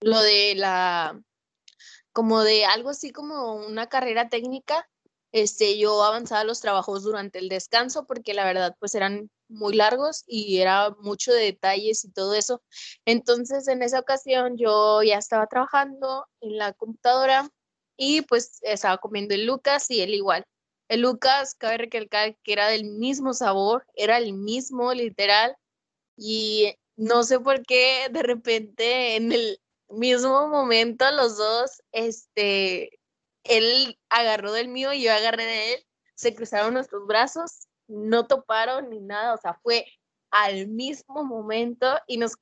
lo 0.00 0.20
de 0.20 0.54
la, 0.54 1.20
como 2.12 2.42
de 2.42 2.64
algo 2.64 2.90
así 2.90 3.10
como 3.10 3.54
una 3.54 3.88
carrera 3.88 4.28
técnica. 4.28 4.88
Este, 5.34 5.76
yo 5.78 6.00
avanzaba 6.04 6.44
los 6.44 6.60
trabajos 6.60 7.02
durante 7.02 7.40
el 7.40 7.48
descanso 7.48 8.06
porque 8.06 8.34
la 8.34 8.44
verdad 8.44 8.76
pues 8.78 8.94
eran 8.94 9.32
muy 9.48 9.74
largos 9.74 10.22
y 10.28 10.60
era 10.60 10.90
mucho 11.00 11.32
de 11.32 11.42
detalles 11.42 12.04
y 12.04 12.12
todo 12.12 12.34
eso. 12.34 12.62
Entonces, 13.04 13.66
en 13.66 13.82
esa 13.82 13.98
ocasión 13.98 14.56
yo 14.56 15.02
ya 15.02 15.18
estaba 15.18 15.48
trabajando 15.48 16.28
en 16.40 16.56
la 16.56 16.72
computadora 16.72 17.50
y 17.96 18.22
pues 18.22 18.60
estaba 18.62 18.98
comiendo 18.98 19.34
el 19.34 19.44
Lucas 19.46 19.90
y 19.90 20.02
él 20.02 20.14
igual. 20.14 20.44
El 20.88 21.00
Lucas, 21.00 21.56
cabe 21.56 21.78
recalcar 21.78 22.36
que 22.44 22.52
era 22.52 22.68
del 22.68 22.84
mismo 22.84 23.34
sabor, 23.34 23.84
era 23.96 24.18
el 24.18 24.34
mismo 24.34 24.94
literal 24.94 25.56
y 26.16 26.76
no 26.94 27.24
sé 27.24 27.40
por 27.40 27.66
qué 27.66 28.08
de 28.08 28.22
repente 28.22 29.16
en 29.16 29.32
el 29.32 29.58
mismo 29.88 30.46
momento 30.46 31.10
los 31.10 31.36
dos, 31.36 31.82
este, 31.90 33.00
él 33.44 33.98
agarró 34.08 34.52
del 34.52 34.68
mío 34.68 34.92
y 34.92 35.02
yo 35.02 35.12
agarré 35.12 35.44
de 35.44 35.74
él, 35.74 35.86
se 36.14 36.34
cruzaron 36.34 36.74
nuestros 36.74 37.06
brazos 37.06 37.68
no 37.88 38.26
toparon 38.26 38.90
ni 38.90 39.00
nada, 39.00 39.34
o 39.34 39.38
sea, 39.38 39.54
fue 39.62 39.86
al 40.30 40.68
mismo 40.68 41.24
momento 41.24 41.86
y 42.06 42.18
nos 42.18 42.32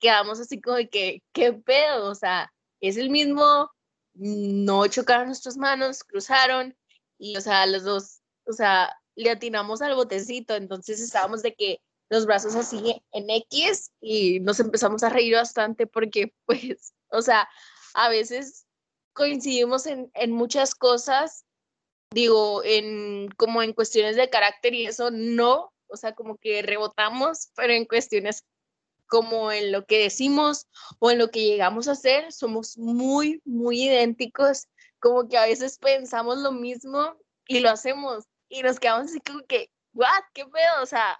quedamos 0.00 0.40
así 0.40 0.60
como 0.60 0.76
de 0.76 0.88
que, 0.88 1.22
¿qué 1.32 1.52
pedo? 1.52 2.10
O 2.10 2.14
sea, 2.14 2.52
es 2.80 2.96
el 2.96 3.10
mismo, 3.10 3.70
no 4.14 4.86
chocaron 4.86 5.26
nuestras 5.26 5.56
manos, 5.56 6.04
cruzaron 6.04 6.76
y, 7.18 7.36
o 7.36 7.40
sea, 7.40 7.66
los 7.66 7.84
dos, 7.84 8.20
o 8.46 8.52
sea, 8.52 8.94
le 9.14 9.30
atinamos 9.30 9.82
al 9.82 9.94
botecito, 9.94 10.54
entonces 10.54 11.00
estábamos 11.00 11.42
de 11.42 11.54
que 11.54 11.80
los 12.10 12.24
brazos 12.26 12.54
así 12.54 13.02
en 13.12 13.30
X 13.30 13.92
y 14.00 14.40
nos 14.40 14.60
empezamos 14.60 15.02
a 15.02 15.10
reír 15.10 15.34
bastante 15.34 15.86
porque, 15.86 16.34
pues, 16.46 16.94
o 17.10 17.22
sea, 17.22 17.48
a 17.94 18.08
veces 18.08 18.66
coincidimos 19.18 19.86
en, 19.86 20.10
en 20.14 20.30
muchas 20.32 20.74
cosas 20.74 21.44
Digo, 22.10 22.62
en 22.64 23.28
como 23.36 23.62
en 23.62 23.74
cuestiones 23.74 24.16
de 24.16 24.30
carácter 24.30 24.72
y 24.74 24.86
eso 24.86 25.10
no, 25.10 25.72
o 25.88 25.96
sea, 25.96 26.14
como 26.14 26.38
que 26.38 26.62
rebotamos, 26.62 27.50
pero 27.54 27.74
en 27.74 27.84
cuestiones 27.84 28.44
como 29.06 29.52
en 29.52 29.72
lo 29.72 29.84
que 29.86 30.02
decimos 30.04 30.66
o 31.00 31.10
en 31.10 31.18
lo 31.18 31.30
que 31.30 31.44
llegamos 31.44 31.88
a 31.88 31.92
hacer, 31.92 32.32
somos 32.32 32.78
muy, 32.78 33.42
muy 33.44 33.84
idénticos, 33.84 34.68
como 35.00 35.28
que 35.28 35.36
a 35.36 35.46
veces 35.46 35.78
pensamos 35.78 36.38
lo 36.38 36.52
mismo 36.52 37.14
y 37.46 37.60
lo 37.60 37.70
hacemos 37.70 38.24
y 38.48 38.62
nos 38.62 38.80
quedamos 38.80 39.10
así 39.10 39.20
como 39.20 39.44
que, 39.46 39.70
¿what? 39.92 40.24
¿Qué 40.32 40.46
pedo? 40.46 40.82
O 40.82 40.86
sea, 40.86 41.18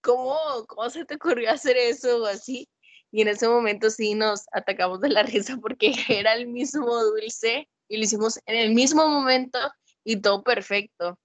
¿cómo, 0.00 0.36
cómo 0.68 0.90
se 0.90 1.04
te 1.04 1.16
ocurrió 1.16 1.50
hacer 1.50 1.76
eso 1.76 2.22
o 2.22 2.26
así? 2.26 2.68
Y 3.14 3.22
en 3.22 3.28
ese 3.28 3.46
momento 3.46 3.90
sí 3.90 4.16
nos 4.16 4.46
atacamos 4.50 5.00
de 5.00 5.08
la 5.08 5.22
risa 5.22 5.56
porque 5.62 5.94
era 6.08 6.34
el 6.34 6.48
mismo 6.48 7.00
dulce 7.04 7.68
y 7.88 7.96
lo 7.96 8.02
hicimos 8.02 8.40
en 8.46 8.56
el 8.56 8.74
mismo 8.74 9.06
momento 9.06 9.56
y 10.02 10.16
todo 10.20 10.42
perfecto. 10.42 11.16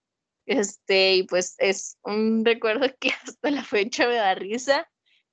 Este, 0.45 1.15
y 1.15 1.23
pues 1.23 1.55
es 1.57 1.97
un 2.03 2.45
recuerdo 2.45 2.85
que 2.99 3.09
hasta 3.09 3.49
la 3.49 3.63
fecha 3.63 4.07
me 4.07 4.17
da 4.17 4.35
risa. 4.35 4.87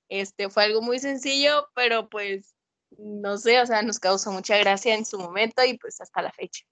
Este, 0.08 0.48
fue 0.48 0.64
algo 0.64 0.80
muy 0.80 0.98
sencillo, 0.98 1.68
pero 1.74 2.08
pues 2.08 2.54
no 2.96 3.36
sé, 3.36 3.60
o 3.60 3.66
sea, 3.66 3.82
nos 3.82 3.98
causó 3.98 4.32
mucha 4.32 4.56
gracia 4.56 4.94
en 4.94 5.04
su 5.04 5.18
momento 5.18 5.62
y 5.62 5.76
pues 5.76 6.00
hasta 6.00 6.22
la 6.22 6.32
fecha. 6.32 6.64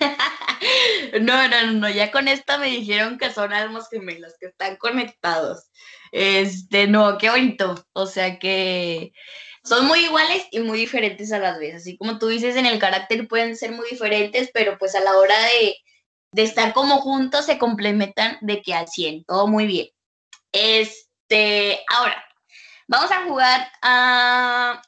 No, 1.20 1.48
no, 1.48 1.72
no, 1.72 1.88
ya 1.90 2.10
con 2.10 2.26
esta 2.28 2.58
me 2.58 2.66
dijeron 2.68 3.18
que 3.18 3.30
son 3.30 3.52
almas 3.52 3.88
gemelas, 3.90 4.34
que 4.40 4.46
están 4.46 4.76
conectados. 4.76 5.70
Este, 6.10 6.86
no, 6.86 7.18
qué 7.18 7.30
bonito. 7.30 7.86
O 7.92 8.06
sea 8.06 8.38
que 8.38 9.12
son 9.64 9.86
muy 9.86 10.00
iguales 10.00 10.46
y 10.50 10.60
muy 10.60 10.78
diferentes 10.78 11.32
a 11.32 11.38
las 11.38 11.58
veces. 11.58 11.82
Así 11.82 11.96
como 11.96 12.18
tú 12.18 12.28
dices, 12.28 12.56
en 12.56 12.66
el 12.66 12.78
carácter 12.78 13.28
pueden 13.28 13.56
ser 13.56 13.72
muy 13.72 13.88
diferentes, 13.90 14.50
pero 14.52 14.78
pues 14.78 14.94
a 14.94 15.00
la 15.00 15.16
hora 15.16 15.38
de, 15.38 15.76
de 16.32 16.42
estar 16.42 16.72
como 16.72 16.98
juntos 16.98 17.46
se 17.46 17.58
complementan 17.58 18.38
de 18.40 18.62
que 18.62 18.74
al 18.74 18.88
100, 18.88 19.24
todo 19.24 19.46
muy 19.46 19.66
bien. 19.66 19.88
Este, 20.52 21.84
ahora, 21.88 22.24
vamos 22.88 23.10
a 23.10 23.24
jugar 23.24 23.68
a 23.82 24.82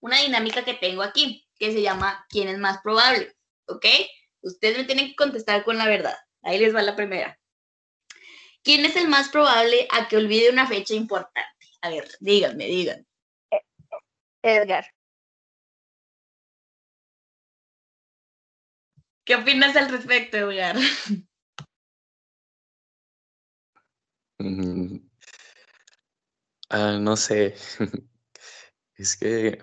una 0.00 0.20
dinámica 0.20 0.64
que 0.64 0.74
tengo 0.74 1.02
aquí, 1.02 1.46
que 1.58 1.72
se 1.72 1.82
llama 1.82 2.26
¿Quién 2.28 2.48
es 2.48 2.58
más 2.58 2.78
probable? 2.82 3.34
¿Ok? 3.66 3.86
Ustedes 4.42 4.78
me 4.78 4.84
tienen 4.84 5.08
que 5.08 5.16
contestar 5.16 5.64
con 5.64 5.78
la 5.78 5.86
verdad. 5.86 6.16
Ahí 6.42 6.58
les 6.58 6.74
va 6.74 6.82
la 6.82 6.96
primera. 6.96 7.38
¿Quién 8.62 8.84
es 8.84 8.96
el 8.96 9.08
más 9.08 9.28
probable 9.28 9.86
a 9.90 10.08
que 10.08 10.16
olvide 10.16 10.50
una 10.50 10.66
fecha 10.66 10.94
importante? 10.94 11.66
A 11.82 11.90
ver, 11.90 12.08
díganme, 12.20 12.66
díganme. 12.66 13.06
Edgar. 14.42 14.86
¿Qué 19.24 19.34
opinas 19.36 19.76
al 19.76 19.90
respecto, 19.90 20.36
Edgar? 20.36 20.76
Mm, 24.38 24.96
ah, 26.70 26.98
no 26.98 27.16
sé. 27.16 27.54
Es 28.94 29.16
que, 29.16 29.62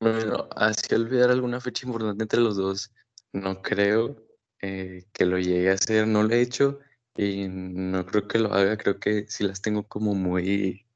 bueno, 0.00 0.48
así 0.56 0.92
olvidar 0.94 1.30
alguna 1.30 1.60
fecha 1.60 1.86
importante 1.86 2.24
entre 2.24 2.40
los 2.40 2.56
dos, 2.56 2.92
no 3.32 3.62
creo 3.62 4.16
eh, 4.60 5.04
que 5.12 5.26
lo 5.26 5.38
llegue 5.38 5.70
a 5.70 5.74
hacer, 5.74 6.06
no 6.06 6.22
lo 6.22 6.34
he 6.34 6.40
hecho 6.42 6.80
y 7.16 7.48
no 7.48 8.06
creo 8.06 8.28
que 8.28 8.38
lo 8.38 8.52
haga, 8.52 8.76
creo 8.76 8.98
que 9.00 9.26
sí 9.28 9.44
las 9.44 9.60
tengo 9.62 9.86
como 9.88 10.14
muy, 10.14 10.86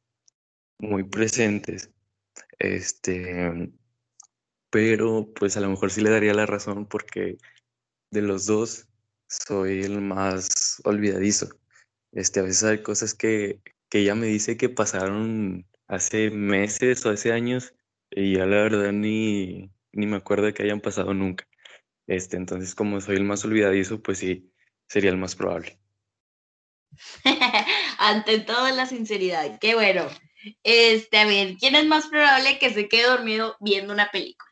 muy 0.79 1.05
presentes. 1.05 1.91
Este, 2.59 3.73
pero 4.71 5.33
pues 5.35 5.57
a 5.57 5.61
lo 5.61 5.71
mejor 5.71 5.91
sí 5.91 6.01
le 6.03 6.11
daría 6.11 6.35
la 6.35 6.47
razón 6.47 6.87
porque 6.87 7.39
de 8.11 8.23
los 8.23 8.47
dos 8.47 8.89
soy 9.29 9.83
el 9.83 10.01
más 10.01 10.81
olvidadizo. 10.85 11.49
Este, 12.13 12.41
a 12.41 12.45
veces 12.45 12.65
hay 12.65 12.83
cosas 12.83 13.15
que, 13.15 13.61
que 13.89 14.01
ella 14.01 14.15
me 14.15 14.27
dice 14.27 14.57
que 14.57 14.69
pasaron 14.69 15.67
hace 15.89 16.31
meses 16.31 17.05
o 17.07 17.11
hace 17.11 17.33
años 17.33 17.75
y 18.11 18.37
ya 18.37 18.47
la 18.47 18.57
verdad 18.57 18.93
ni, 18.93 19.71
ni 19.93 20.07
me 20.07 20.17
acuerdo 20.17 20.53
que 20.55 20.63
hayan 20.63 20.81
pasado 20.81 21.15
nunca. 21.15 21.47
Este, 22.07 22.37
entonces, 22.37 22.75
como 22.75 23.01
soy 23.01 23.17
el 23.17 23.25
más 23.25 23.45
olvidadizo, 23.45 24.01
pues 24.01 24.19
sí, 24.19 24.53
sería 24.87 25.11
el 25.11 25.17
más 25.17 25.35
probable. 25.35 25.79
Ante 27.99 28.41
todo, 28.41 28.69
la 28.71 28.87
sinceridad. 28.87 29.59
Qué 29.61 29.75
bueno. 29.75 30.07
Este, 30.63 31.19
a 31.19 31.27
ver, 31.27 31.57
¿quién 31.59 31.75
es 31.75 31.87
más 31.87 32.07
probable 32.07 32.59
que 32.59 32.73
se 32.73 32.89
quede 32.89 33.09
dormido 33.09 33.57
viendo 33.61 33.93
una 33.93 34.11
película? 34.11 34.51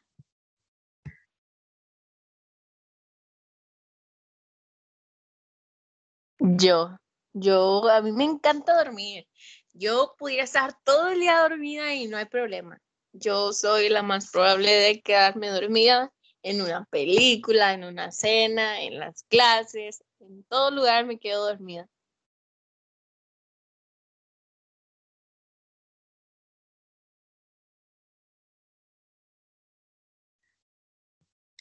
Yo, 6.40 6.96
yo, 7.32 7.88
a 7.88 8.02
mí 8.02 8.12
me 8.12 8.24
encanta 8.24 8.76
dormir. 8.76 9.26
Yo 9.72 10.14
pudiera 10.18 10.44
estar 10.44 10.76
todo 10.84 11.08
el 11.08 11.20
día 11.20 11.40
dormida 11.40 11.94
y 11.94 12.06
no 12.08 12.16
hay 12.16 12.26
problema. 12.26 12.80
Yo 13.12 13.52
soy 13.52 13.88
la 13.88 14.02
más 14.02 14.30
probable 14.30 14.70
de 14.70 15.00
quedarme 15.00 15.48
dormida 15.48 16.12
en 16.44 16.60
una 16.62 16.84
película, 16.86 17.72
en 17.72 17.84
una 17.84 18.12
cena, 18.12 18.82
en 18.82 19.00
las 19.00 19.24
clases, 19.24 20.04
en 20.20 20.44
todo 20.44 20.70
lugar 20.70 21.06
me 21.06 21.18
quedo 21.18 21.46
dormida. 21.46 21.88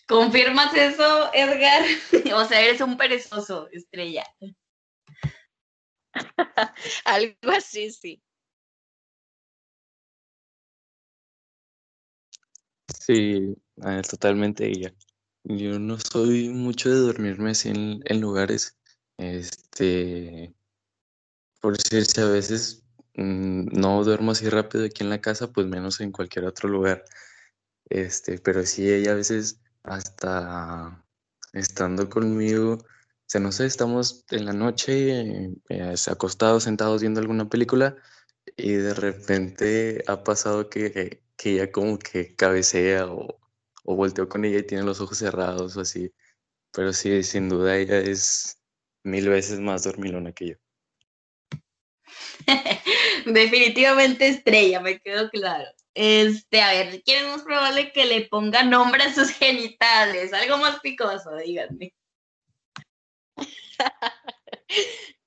¿Confirmas 0.08 0.74
eso, 0.76 1.34
Edgar? 1.34 1.84
o 2.36 2.46
sea, 2.46 2.62
eres 2.62 2.82
un 2.82 2.98
perezoso, 2.98 3.70
estrella. 3.72 4.26
Algo 7.06 7.52
así, 7.52 7.92
sí. 7.92 8.22
Sí, 13.00 13.56
ah, 13.82 14.02
totalmente 14.02 14.68
ella. 14.68 14.94
Yo 15.44 15.80
no 15.80 15.98
soy 16.00 16.50
mucho 16.50 16.90
de 16.90 17.00
dormirme 17.00 17.52
así 17.52 17.70
en, 17.70 18.02
en 18.06 18.22
lugares, 18.22 18.78
este, 19.18 20.54
por 21.62 21.78
decirse 21.78 22.22
a 22.22 22.28
veces 22.28 22.84
mm, 23.16 23.68
no 23.80 24.04
duermo 24.04 24.32
así 24.32 24.50
rápido 24.50 24.86
aquí 24.86 25.04
en 25.04 25.10
la 25.10 25.22
casa, 25.22 25.52
pues 25.52 25.68
menos 25.68 26.00
en 26.02 26.12
cualquier 26.12 26.46
otro 26.46 26.70
lugar. 26.70 27.04
Este, 27.90 28.40
pero 28.40 28.66
sí 28.66 28.90
ella 28.92 29.12
a 29.14 29.16
veces 29.16 29.60
hasta 29.84 31.06
estando 31.54 32.10
conmigo, 32.10 32.76
o 32.76 32.86
sea, 33.28 33.42
no 33.42 33.52
sé, 33.52 33.66
estamos 33.66 34.26
en 34.32 34.46
la 34.46 34.54
noche 34.54 35.52
eh, 35.70 35.96
acostados, 36.08 36.64
sentados 36.64 37.02
viendo 37.02 37.20
alguna 37.22 37.50
película 37.50 37.96
y 38.58 38.74
de 38.74 38.94
repente 38.94 40.04
ha 40.08 40.24
pasado 40.24 40.70
que, 40.70 41.24
que 41.38 41.54
ella 41.54 41.72
como 41.72 42.00
que 42.00 42.36
cabecea 42.36 43.08
o, 43.08 43.43
o 43.84 43.96
volteó 43.96 44.28
con 44.30 44.46
ella 44.46 44.60
y 44.60 44.64
tiene 44.64 44.84
los 44.84 45.02
ojos 45.02 45.18
cerrados 45.18 45.78
o 45.78 45.82
así. 45.82 46.12
Pero 46.72 46.94
sí, 46.94 47.24
sin 47.24 47.50
duda 47.50 47.78
ella 47.78 48.00
es 48.00 48.60
mil 49.04 49.30
veces 49.30 49.60
más 49.60 49.84
dormilona 49.84 50.34
que 50.34 50.50
yo. 50.50 50.56
Definitivamente 53.26 54.28
estrella, 54.28 54.80
me 54.80 55.00
quedó 55.00 55.30
claro. 55.30 55.70
Este, 55.94 56.62
a 56.62 56.72
ver, 56.72 57.04
¿quién 57.04 57.26
es 57.26 57.32
más 57.32 57.44
probable 57.44 57.92
que 57.92 58.06
le 58.06 58.26
ponga 58.28 58.64
nombre 58.64 59.04
a 59.04 59.14
sus 59.14 59.30
genitales? 59.30 60.34
Algo 60.34 60.58
más 60.58 60.80
picoso, 60.80 61.36
díganme. 61.38 61.94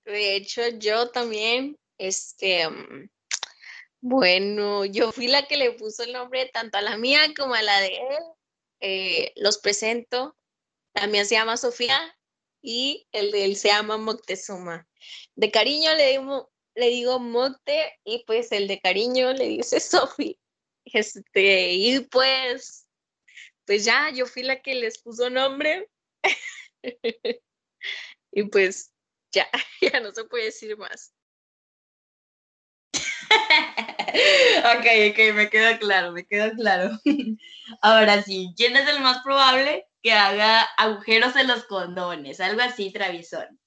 De 0.04 0.36
hecho, 0.36 0.62
yo 0.78 1.10
también, 1.10 1.78
este, 1.98 2.68
mm, 2.68 3.08
bueno, 4.00 4.84
yo 4.84 5.12
fui 5.12 5.28
la 5.28 5.46
que 5.46 5.56
le 5.56 5.72
puso 5.72 6.04
el 6.04 6.12
nombre 6.12 6.50
tanto 6.52 6.78
a 6.78 6.82
la 6.82 6.96
mía 6.96 7.20
como 7.36 7.54
a 7.54 7.62
la 7.62 7.80
de 7.80 7.96
él. 7.96 8.24
Eh, 8.80 9.32
los 9.36 9.58
presento. 9.58 10.36
La 10.94 11.06
mía 11.06 11.24
se 11.24 11.34
llama 11.34 11.56
Sofía 11.56 12.16
y 12.62 13.06
el 13.12 13.30
de 13.30 13.44
él 13.44 13.56
se 13.56 13.68
llama 13.68 13.96
Moctezuma. 13.96 14.88
De 15.34 15.50
cariño 15.50 15.94
le 15.94 16.10
digo, 16.10 16.50
le 16.74 16.88
digo 16.88 17.18
Mocte 17.18 17.98
y 18.04 18.24
pues 18.26 18.52
el 18.52 18.66
de 18.68 18.80
cariño 18.80 19.32
le 19.32 19.48
dice 19.48 19.80
Sofi. 19.80 20.38
Este, 20.84 21.72
y 21.72 22.00
pues, 22.00 22.86
pues 23.64 23.84
ya, 23.84 24.10
yo 24.10 24.26
fui 24.26 24.42
la 24.42 24.62
que 24.62 24.74
les 24.74 24.98
puso 24.98 25.30
nombre. 25.30 25.90
y 28.32 28.42
pues 28.44 28.92
ya, 29.32 29.48
ya 29.80 30.00
no 30.00 30.12
se 30.12 30.24
puede 30.24 30.44
decir 30.46 30.76
más. 30.76 31.12
ok, 34.78 34.86
ok, 35.10 35.34
me 35.34 35.50
queda 35.50 35.78
claro, 35.78 36.12
me 36.12 36.26
queda 36.26 36.52
claro. 36.52 36.90
Ahora 37.82 38.22
sí, 38.22 38.52
¿quién 38.56 38.76
es 38.76 38.88
el 38.88 39.00
más 39.00 39.22
probable 39.22 39.86
que 40.02 40.12
haga 40.12 40.62
agujeros 40.78 41.36
en 41.36 41.48
los 41.48 41.64
condones? 41.64 42.40
Algo 42.40 42.62
así, 42.62 42.92
Travisón. 42.92 43.58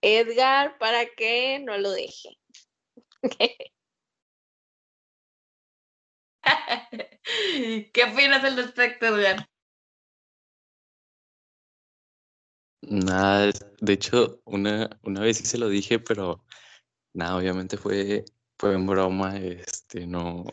Edgar, 0.00 0.78
para 0.78 1.04
que 1.04 1.58
no 1.60 1.76
lo 1.76 1.90
deje. 1.90 2.38
¿Qué 7.92 8.04
opinas 8.04 8.44
al 8.44 8.56
respecto, 8.56 9.06
Edgar? 9.06 9.48
Nada, 12.88 13.50
de 13.80 13.92
hecho, 13.92 14.40
una, 14.44 14.88
una 15.02 15.20
vez 15.20 15.38
sí 15.38 15.44
se 15.46 15.58
lo 15.58 15.68
dije, 15.68 15.98
pero 15.98 16.44
nada, 17.14 17.36
obviamente 17.38 17.76
fue, 17.78 18.24
fue 18.58 18.74
en 18.74 18.86
broma, 18.86 19.38
este, 19.38 20.06
no, 20.06 20.44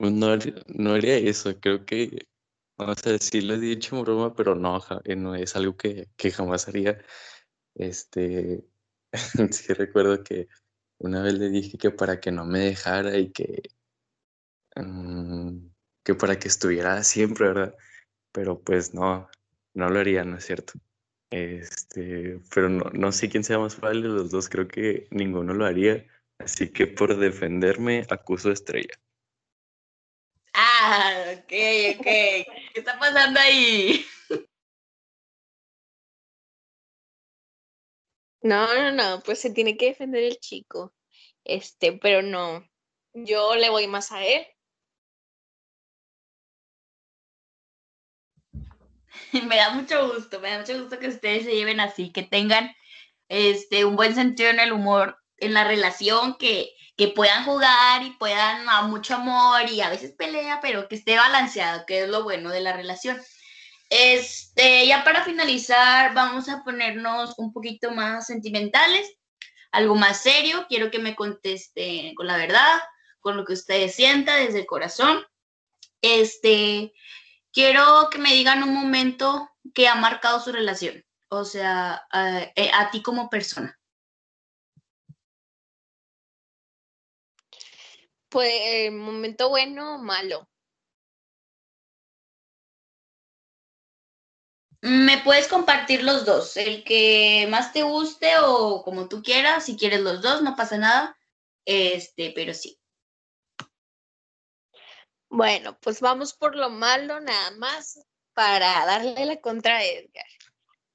no, 0.00 0.38
no 0.68 0.92
haría 0.94 1.16
eso, 1.18 1.58
creo 1.60 1.86
que, 1.86 2.28
vamos 2.78 2.98
a 3.06 3.12
decir, 3.12 3.44
lo 3.44 3.54
he 3.54 3.60
dicho 3.60 3.96
en 3.96 4.04
broma, 4.04 4.34
pero 4.34 4.54
no, 4.56 4.80
eh, 5.04 5.16
no 5.16 5.34
es 5.36 5.56
algo 5.56 5.76
que, 5.76 6.08
que 6.16 6.30
jamás 6.32 6.68
haría, 6.68 6.98
este, 7.76 8.64
sí 9.52 9.72
recuerdo 9.74 10.24
que 10.24 10.48
una 10.98 11.22
vez 11.22 11.34
le 11.34 11.50
dije 11.50 11.78
que 11.78 11.90
para 11.92 12.20
que 12.20 12.32
no 12.32 12.44
me 12.46 12.60
dejara 12.60 13.18
y 13.18 13.32
que, 13.32 13.62
mm, 14.76 15.68
que 16.04 16.14
para 16.14 16.38
que 16.38 16.48
estuviera 16.48 17.02
siempre, 17.04 17.48
¿verdad? 17.48 17.74
Pero 18.32 18.62
pues 18.62 18.94
no, 18.94 19.28
no 19.74 19.90
lo 19.90 20.00
haría, 20.00 20.24
¿no 20.24 20.38
es 20.38 20.46
cierto? 20.46 20.74
Este, 21.30 22.40
pero 22.52 22.68
no, 22.68 22.90
no 22.92 23.12
sé 23.12 23.28
quién 23.28 23.44
sea 23.44 23.58
más 23.58 23.76
fácil 23.76 24.02
de 24.02 24.08
los 24.08 24.30
dos, 24.30 24.48
creo 24.48 24.66
que 24.66 25.06
ninguno 25.10 25.54
lo 25.54 25.64
haría. 25.64 26.06
Así 26.38 26.72
que 26.72 26.86
por 26.86 27.16
defenderme, 27.16 28.06
acuso 28.10 28.50
a 28.50 28.52
Estrella. 28.52 28.94
Ah, 30.54 31.34
ok, 31.34 31.52
ok. 31.98 32.04
¿Qué 32.04 32.46
está 32.74 32.98
pasando 32.98 33.38
ahí? 33.38 34.04
No, 38.42 38.74
no, 38.74 38.90
no, 38.92 39.22
pues 39.22 39.38
se 39.38 39.50
tiene 39.50 39.76
que 39.76 39.86
defender 39.86 40.22
el 40.22 40.38
chico. 40.38 40.94
Este, 41.44 41.92
pero 41.92 42.22
no. 42.22 42.66
Yo 43.12 43.54
le 43.56 43.70
voy 43.70 43.86
más 43.86 44.12
a 44.12 44.24
él. 44.24 44.46
me 49.46 49.56
da 49.56 49.70
mucho 49.70 50.12
gusto, 50.12 50.40
me 50.40 50.50
da 50.50 50.58
mucho 50.58 50.80
gusto 50.80 50.98
que 50.98 51.08
ustedes 51.08 51.44
se 51.44 51.54
lleven 51.54 51.80
así, 51.80 52.12
que 52.12 52.22
tengan 52.22 52.74
este, 53.28 53.84
un 53.84 53.96
buen 53.96 54.14
sentido 54.14 54.50
en 54.50 54.60
el 54.60 54.72
humor, 54.72 55.18
en 55.38 55.54
la 55.54 55.64
relación, 55.64 56.36
que, 56.36 56.70
que 56.96 57.08
puedan 57.08 57.44
jugar 57.44 58.02
y 58.02 58.10
puedan 58.10 58.68
a 58.68 58.82
mucho 58.82 59.14
amor 59.14 59.70
y 59.70 59.80
a 59.80 59.90
veces 59.90 60.12
pelea, 60.12 60.60
pero 60.60 60.88
que 60.88 60.96
esté 60.96 61.16
balanceado, 61.16 61.84
que 61.86 62.04
es 62.04 62.08
lo 62.08 62.24
bueno 62.24 62.50
de 62.50 62.60
la 62.60 62.72
relación. 62.72 63.20
Este, 63.88 64.86
ya 64.86 65.02
para 65.02 65.24
finalizar, 65.24 66.14
vamos 66.14 66.48
a 66.48 66.62
ponernos 66.62 67.34
un 67.38 67.52
poquito 67.52 67.90
más 67.90 68.26
sentimentales, 68.26 69.12
algo 69.72 69.96
más 69.96 70.22
serio. 70.22 70.66
Quiero 70.68 70.90
que 70.90 71.00
me 71.00 71.16
conteste 71.16 72.12
con 72.16 72.26
la 72.28 72.36
verdad, 72.36 72.80
con 73.18 73.36
lo 73.36 73.44
que 73.44 73.54
ustedes 73.54 73.94
sientan 73.94 74.44
desde 74.44 74.60
el 74.60 74.66
corazón. 74.66 75.24
Este, 76.02 76.92
quiero 77.52 78.08
que 78.10 78.18
me 78.18 78.34
digan 78.34 78.62
un 78.62 78.74
momento 78.74 79.50
que 79.74 79.88
ha 79.88 79.94
marcado 79.94 80.40
su 80.40 80.52
relación, 80.52 81.04
o 81.28 81.44
sea, 81.44 82.06
eh, 82.56 82.70
a, 82.72 82.90
ti 82.90 83.02
como 83.02 83.30
persona. 83.30 83.78
Pues, 88.28 88.50
eh, 88.52 88.90
momento 88.90 89.48
bueno 89.50 89.96
o 89.96 89.98
malo. 89.98 90.48
Me 94.82 95.18
puedes 95.18 95.46
compartir 95.48 96.02
los 96.02 96.24
dos, 96.24 96.56
el 96.56 96.84
que 96.84 97.46
más 97.50 97.72
te 97.72 97.82
guste 97.82 98.32
o 98.42 98.82
como 98.82 99.08
tú 99.08 99.22
quieras, 99.22 99.66
si 99.66 99.76
quieres 99.76 100.00
los 100.00 100.22
dos, 100.22 100.42
no 100.42 100.56
pasa 100.56 100.78
nada. 100.78 101.16
Este, 101.66 102.32
pero 102.34 102.54
sí. 102.54 102.79
Bueno, 105.30 105.78
pues 105.80 106.00
vamos 106.00 106.34
por 106.34 106.56
lo 106.56 106.70
malo 106.70 107.20
nada 107.20 107.52
más 107.52 108.04
para 108.34 108.84
darle 108.84 109.26
la 109.26 109.40
contra 109.40 109.76
a 109.76 109.84
Edgar. 109.84 110.26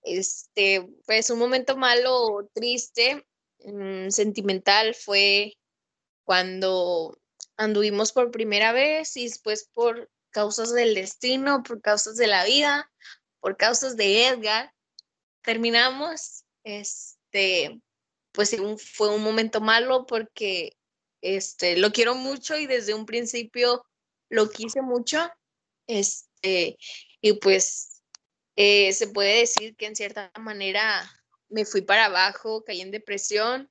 Este, 0.04 0.86
pues 1.08 1.30
un 1.30 1.40
momento 1.40 1.78
malo, 1.78 2.50
triste, 2.54 3.26
mm, 3.60 4.10
sentimental 4.10 4.94
fue 4.94 5.58
cuando 6.26 7.18
anduvimos 7.56 8.12
por 8.12 8.30
primera 8.30 8.74
vez 8.74 9.16
y 9.16 9.24
después 9.24 9.70
por 9.74 10.12
causas 10.32 10.74
del 10.74 10.96
destino, 10.96 11.64
por 11.64 11.82
causas 11.82 12.18
de 12.18 12.28
la 12.28 12.44
vida, 12.44 12.92
por 13.40 13.56
causas 13.56 13.96
de 13.96 14.28
Edgar, 14.28 14.74
terminamos. 15.44 16.44
Este, 16.66 17.80
pues 18.34 18.54
fue 18.94 19.16
un 19.16 19.24
momento 19.24 19.62
malo 19.62 20.06
porque 20.06 20.78
este, 21.22 21.78
lo 21.78 21.94
quiero 21.94 22.16
mucho 22.16 22.58
y 22.58 22.68
desde 22.68 22.94
un 22.94 23.06
principio 23.06 23.86
lo 24.36 24.50
quise 24.50 24.82
mucho, 24.82 25.30
este, 25.88 26.78
y 27.22 27.34
pues 27.34 28.04
eh, 28.56 28.94
se 28.94 29.08
puede 29.08 29.40
decir 29.40 29.76
que 29.76 29.88
en 29.88 29.96
cierta 29.96 30.32
manera 30.40 31.10
me 31.50 31.66
fui 31.66 31.82
para 31.82 32.06
abajo, 32.06 32.64
caí 32.64 32.82
en 32.82 32.92
depresión. 32.92 33.70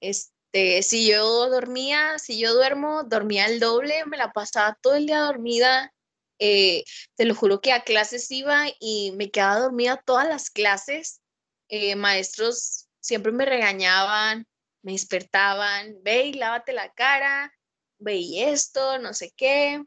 Este, 0.00 0.82
si 0.82 1.08
yo 1.08 1.48
dormía, 1.48 2.18
si 2.18 2.38
yo 2.38 2.54
duermo, 2.54 3.04
dormía 3.04 3.46
el 3.46 3.60
doble, 3.60 4.04
me 4.06 4.16
la 4.16 4.32
pasaba 4.32 4.78
todo 4.80 4.94
el 4.94 5.06
día 5.06 5.20
dormida. 5.20 5.92
Eh, 6.38 6.84
te 7.16 7.24
lo 7.24 7.34
juro 7.34 7.60
que 7.60 7.72
a 7.72 7.84
clases 7.84 8.30
iba 8.30 8.66
y 8.78 9.12
me 9.12 9.30
quedaba 9.30 9.60
dormida 9.60 10.02
todas 10.04 10.28
las 10.28 10.50
clases. 10.50 11.20
Eh, 11.68 11.96
maestros 11.96 12.88
siempre 13.00 13.32
me 13.32 13.44
regañaban, 13.44 14.46
me 14.82 14.92
despertaban, 14.92 15.96
ve 16.02 16.26
y 16.26 16.32
lávate 16.34 16.72
la 16.72 16.92
cara, 16.92 17.52
ve 17.98 18.16
y 18.16 18.42
esto, 18.42 18.98
no 18.98 19.14
sé 19.14 19.32
qué. 19.36 19.82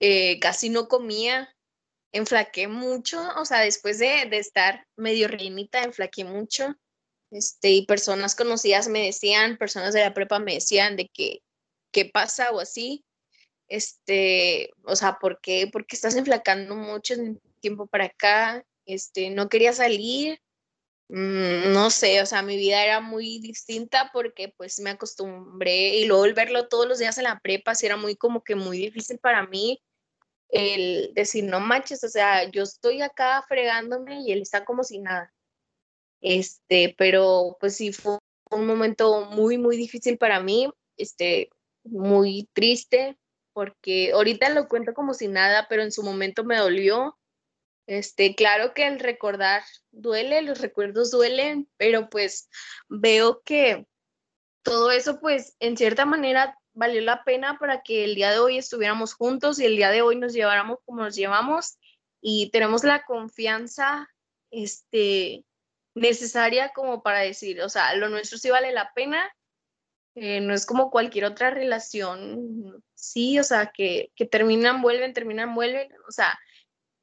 Eh, 0.00 0.38
casi 0.40 0.68
no 0.68 0.88
comía, 0.88 1.54
enflaqué 2.12 2.68
mucho, 2.68 3.20
o 3.36 3.44
sea, 3.44 3.60
después 3.60 3.98
de, 3.98 4.26
de 4.30 4.38
estar 4.38 4.86
medio 4.96 5.28
rellenita, 5.28 5.82
enflaqué 5.82 6.24
mucho. 6.24 6.74
Este, 7.30 7.70
y 7.70 7.86
personas 7.86 8.34
conocidas 8.34 8.88
me 8.88 9.04
decían, 9.04 9.58
personas 9.58 9.92
de 9.94 10.00
la 10.00 10.14
prepa 10.14 10.38
me 10.38 10.54
decían 10.54 10.96
de 10.96 11.08
que, 11.08 11.42
¿qué 11.92 12.06
pasa 12.06 12.50
o 12.52 12.60
así? 12.60 13.04
Este, 13.68 14.70
o 14.84 14.96
sea, 14.96 15.18
¿por 15.20 15.40
qué? 15.40 15.68
Porque 15.72 15.96
estás 15.96 16.16
enflacando 16.16 16.74
mucho 16.76 17.14
en 17.14 17.40
tiempo 17.60 17.86
para 17.86 18.06
acá, 18.06 18.64
este, 18.86 19.30
no 19.30 19.48
quería 19.48 19.72
salir, 19.72 20.40
Mm, 21.10 21.72
no 21.72 21.90
sé, 21.90 22.20
o 22.20 22.26
sea, 22.26 22.42
mi 22.42 22.56
vida 22.58 22.84
era 22.84 23.00
muy 23.00 23.38
distinta 23.38 24.10
porque 24.12 24.52
pues 24.56 24.78
me 24.80 24.90
acostumbré 24.90 25.96
y 25.96 26.04
luego 26.04 26.26
el 26.26 26.34
verlo 26.34 26.68
todos 26.68 26.86
los 26.86 26.98
días 26.98 27.16
en 27.16 27.24
la 27.24 27.40
prepa, 27.40 27.74
sí 27.74 27.86
era 27.86 27.96
muy 27.96 28.14
como 28.14 28.44
que 28.44 28.54
muy 28.56 28.76
difícil 28.78 29.18
para 29.18 29.46
mí 29.46 29.80
el 30.48 31.12
decir, 31.14 31.44
no 31.44 31.60
manches, 31.60 32.04
o 32.04 32.08
sea, 32.08 32.50
yo 32.50 32.62
estoy 32.62 33.02
acá 33.02 33.44
fregándome 33.48 34.22
y 34.22 34.32
él 34.32 34.42
está 34.42 34.64
como 34.64 34.84
si 34.84 34.98
nada. 34.98 35.32
Este, 36.20 36.94
pero 36.98 37.56
pues 37.60 37.76
sí 37.76 37.92
fue 37.92 38.18
un 38.50 38.66
momento 38.66 39.26
muy, 39.26 39.58
muy 39.58 39.76
difícil 39.76 40.18
para 40.18 40.40
mí, 40.40 40.70
este, 40.96 41.50
muy 41.84 42.48
triste, 42.52 43.18
porque 43.52 44.12
ahorita 44.12 44.48
lo 44.50 44.68
cuento 44.68 44.94
como 44.94 45.14
si 45.14 45.28
nada, 45.28 45.66
pero 45.68 45.82
en 45.82 45.92
su 45.92 46.02
momento 46.02 46.44
me 46.44 46.56
dolió 46.56 47.18
este, 47.88 48.34
claro 48.34 48.74
que 48.74 48.86
el 48.86 49.00
recordar 49.00 49.62
duele, 49.92 50.42
los 50.42 50.60
recuerdos 50.60 51.10
duelen, 51.10 51.70
pero 51.78 52.10
pues 52.10 52.50
veo 52.86 53.40
que 53.46 53.86
todo 54.62 54.90
eso 54.90 55.20
pues 55.20 55.56
en 55.58 55.78
cierta 55.78 56.04
manera 56.04 56.57
valió 56.78 57.00
la 57.02 57.24
pena 57.24 57.58
para 57.58 57.82
que 57.82 58.04
el 58.04 58.14
día 58.14 58.30
de 58.30 58.38
hoy 58.38 58.56
estuviéramos 58.56 59.14
juntos 59.14 59.58
y 59.58 59.64
el 59.64 59.76
día 59.76 59.90
de 59.90 60.02
hoy 60.02 60.16
nos 60.16 60.32
lleváramos 60.32 60.78
como 60.84 61.02
nos 61.02 61.16
llevamos 61.16 61.76
y 62.20 62.50
tenemos 62.50 62.84
la 62.84 63.04
confianza 63.04 64.08
este, 64.50 65.44
necesaria 65.94 66.70
como 66.74 67.02
para 67.02 67.20
decir, 67.20 67.60
o 67.62 67.68
sea, 67.68 67.94
lo 67.96 68.08
nuestro 68.08 68.38
sí 68.38 68.50
vale 68.50 68.72
la 68.72 68.92
pena, 68.94 69.30
eh, 70.14 70.40
no 70.40 70.54
es 70.54 70.66
como 70.66 70.90
cualquier 70.90 71.24
otra 71.24 71.50
relación, 71.50 72.82
sí, 72.94 73.38
o 73.38 73.44
sea, 73.44 73.72
que, 73.74 74.10
que 74.14 74.26
terminan, 74.26 74.80
vuelven, 74.80 75.12
terminan, 75.12 75.54
vuelven, 75.54 75.88
o 76.08 76.12
sea, 76.12 76.38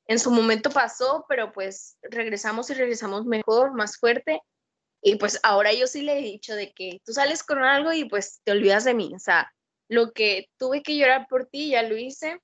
en 0.08 0.20
su 0.20 0.32
momento 0.32 0.70
pasó, 0.70 1.26
pero 1.28 1.52
pues 1.52 1.98
regresamos 2.02 2.70
y 2.70 2.76
regresamos 2.76 3.26
mejor, 3.26 3.74
más 3.74 3.98
fuerte. 3.98 4.40
Y 5.02 5.18
pues 5.18 5.40
ahora 5.44 5.74
yo 5.74 5.88
sí 5.88 6.02
le 6.02 6.18
he 6.18 6.22
dicho 6.22 6.56
de 6.56 6.74
que 6.74 7.00
tú 7.06 7.14
sales 7.14 7.44
con 7.44 7.64
algo 7.64 7.92
y 7.92 8.06
pues 8.06 8.42
te 8.44 8.52
olvidas 8.52 8.84
de 8.86 8.94
mí. 8.94 9.14
O 9.16 9.20
sea, 9.20 9.52
lo 9.88 10.12
que 10.14 10.50
tuve 10.58 10.84
que 10.84 10.98
llorar 10.98 11.28
por 11.28 11.48
ti, 11.48 11.70
ya 11.72 11.84
lo 11.84 11.98
hice. 11.98 12.40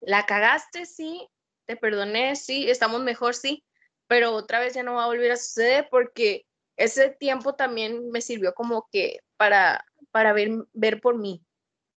La 0.00 0.26
cagaste, 0.26 0.86
sí. 0.86 1.28
Te 1.66 1.76
perdoné, 1.76 2.36
sí. 2.36 2.70
Estamos 2.70 3.02
mejor, 3.02 3.34
sí. 3.34 3.64
Pero 4.06 4.32
otra 4.32 4.60
vez 4.60 4.74
ya 4.74 4.82
no 4.82 4.94
va 4.94 5.04
a 5.04 5.08
volver 5.08 5.32
a 5.32 5.36
suceder 5.36 5.88
porque 5.90 6.46
ese 6.76 7.10
tiempo 7.10 7.54
también 7.54 8.10
me 8.10 8.20
sirvió 8.20 8.54
como 8.54 8.88
que 8.90 9.20
para, 9.36 9.84
para 10.10 10.32
ver, 10.32 10.50
ver 10.72 11.00
por 11.00 11.18
mí. 11.18 11.44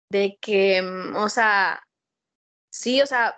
De 0.10 0.38
que, 0.42 0.82
mm, 0.82 1.16
o 1.16 1.30
sea, 1.30 1.82
sí, 2.70 3.02
o 3.02 3.06
sea, 3.08 3.36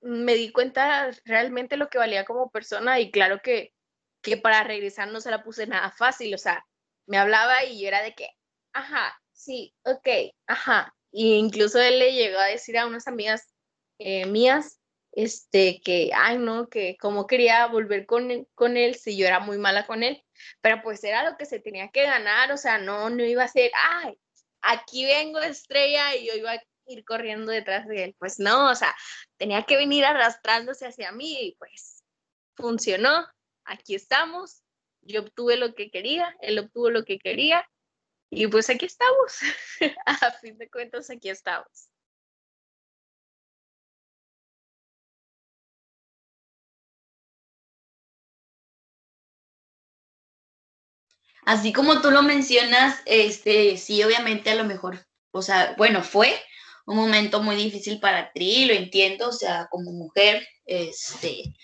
me 0.00 0.34
di 0.34 0.52
cuenta 0.52 1.10
realmente 1.24 1.76
lo 1.76 1.88
que 1.88 1.98
valía 1.98 2.24
como 2.24 2.50
persona 2.50 3.00
y 3.00 3.10
claro 3.10 3.40
que, 3.42 3.74
que 4.22 4.36
para 4.36 4.64
regresar 4.64 5.08
no 5.08 5.20
se 5.20 5.30
la 5.30 5.42
puse 5.44 5.66
nada 5.66 5.90
fácil, 5.90 6.34
o 6.34 6.38
sea, 6.38 6.64
me 7.06 7.18
hablaba 7.18 7.64
y 7.64 7.80
yo 7.80 7.88
era 7.88 8.02
de 8.02 8.14
que, 8.14 8.28
ajá, 8.72 9.20
sí, 9.36 9.74
ok, 9.84 10.08
ajá. 10.46 10.94
Y 11.12 11.34
incluso 11.34 11.80
él 11.80 11.98
le 11.98 12.12
llegó 12.12 12.38
a 12.38 12.46
decir 12.46 12.76
a 12.78 12.86
unas 12.86 13.06
amigas 13.06 13.46
eh, 13.98 14.26
mías, 14.26 14.80
este, 15.12 15.80
que, 15.82 16.10
ay, 16.14 16.38
no, 16.38 16.68
que 16.68 16.96
como 17.00 17.26
quería 17.26 17.66
volver 17.68 18.04
con, 18.06 18.46
con 18.54 18.76
él 18.76 18.96
si 18.96 19.16
yo 19.16 19.26
era 19.26 19.40
muy 19.40 19.56
mala 19.56 19.86
con 19.86 20.02
él, 20.02 20.22
pero 20.60 20.82
pues 20.82 21.02
era 21.04 21.28
lo 21.28 21.36
que 21.38 21.46
se 21.46 21.60
tenía 21.60 21.88
que 21.90 22.02
ganar, 22.02 22.52
o 22.52 22.58
sea, 22.58 22.78
no, 22.78 23.08
no 23.08 23.24
iba 23.24 23.42
a 23.44 23.48
ser, 23.48 23.70
ay, 23.74 24.18
aquí 24.60 25.06
vengo 25.06 25.40
estrella 25.40 26.14
y 26.16 26.26
yo 26.26 26.34
iba 26.34 26.52
a 26.52 26.62
ir 26.86 27.04
corriendo 27.04 27.50
detrás 27.50 27.86
de 27.88 28.04
él, 28.04 28.16
pues 28.18 28.38
no, 28.38 28.70
o 28.70 28.74
sea, 28.74 28.94
tenía 29.38 29.62
que 29.62 29.76
venir 29.76 30.04
arrastrándose 30.04 30.86
hacia 30.86 31.12
mí 31.12 31.38
y 31.40 31.56
pues 31.56 32.04
funcionó, 32.54 33.26
aquí 33.64 33.94
estamos, 33.94 34.62
yo 35.00 35.22
obtuve 35.22 35.56
lo 35.56 35.74
que 35.74 35.90
quería, 35.90 36.36
él 36.40 36.58
obtuvo 36.58 36.90
lo 36.90 37.04
que 37.04 37.18
quería 37.18 37.66
y 38.30 38.46
pues 38.48 38.70
aquí 38.70 38.86
estamos, 38.86 39.38
a 40.06 40.30
fin 40.32 40.58
de 40.58 40.70
cuentas 40.70 41.10
aquí 41.10 41.28
estamos. 41.28 41.90
Así 51.46 51.72
como 51.72 52.00
tú 52.02 52.10
lo 52.10 52.22
mencionas, 52.22 53.00
este, 53.06 53.76
sí, 53.76 54.02
obviamente 54.02 54.50
a 54.50 54.56
lo 54.56 54.64
mejor, 54.64 55.06
o 55.30 55.42
sea, 55.42 55.74
bueno, 55.78 56.02
fue 56.02 56.34
un 56.86 56.96
momento 56.96 57.40
muy 57.40 57.54
difícil 57.54 58.00
para 58.00 58.32
ti, 58.32 58.64
lo 58.66 58.74
entiendo, 58.74 59.28
o 59.28 59.32
sea, 59.32 59.68
como 59.70 59.92
mujer, 59.92 60.44
este, 60.64 61.54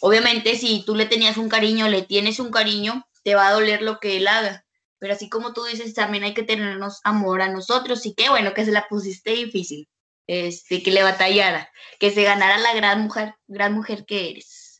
obviamente 0.00 0.56
si 0.56 0.82
tú 0.86 0.94
le 0.94 1.04
tenías 1.06 1.36
un 1.36 1.50
cariño, 1.50 1.88
le 1.88 2.02
tienes 2.02 2.38
un 2.40 2.50
cariño, 2.50 3.06
te 3.22 3.34
va 3.34 3.48
a 3.48 3.52
doler 3.52 3.82
lo 3.82 3.98
que 4.00 4.16
él 4.16 4.28
haga, 4.28 4.64
pero 5.02 5.14
así 5.14 5.28
como 5.28 5.52
tú 5.52 5.64
dices, 5.64 5.94
también 5.94 6.22
hay 6.22 6.32
que 6.32 6.44
tenernos 6.44 7.00
amor 7.02 7.42
a 7.42 7.48
nosotros, 7.48 8.06
y 8.06 8.14
qué 8.14 8.28
bueno 8.28 8.54
que 8.54 8.64
se 8.64 8.70
la 8.70 8.86
pusiste 8.88 9.32
difícil, 9.32 9.88
este, 10.28 10.80
que 10.80 10.92
le 10.92 11.02
batallara, 11.02 11.68
que 11.98 12.12
se 12.12 12.22
ganara 12.22 12.56
la 12.58 12.72
gran 12.72 13.00
mujer, 13.02 13.34
gran 13.48 13.72
mujer 13.72 14.04
que 14.06 14.30
eres. 14.30 14.78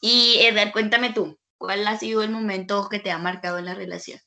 Y 0.00 0.38
Edgar, 0.40 0.72
cuéntame 0.72 1.12
tú, 1.12 1.38
¿Cuál 1.58 1.86
ha 1.86 1.98
sido 1.98 2.22
el 2.22 2.30
momento 2.30 2.88
que 2.88 2.98
te 2.98 3.10
ha 3.10 3.18
marcado 3.18 3.58
en 3.58 3.66
la 3.66 3.74
relación? 3.74 4.18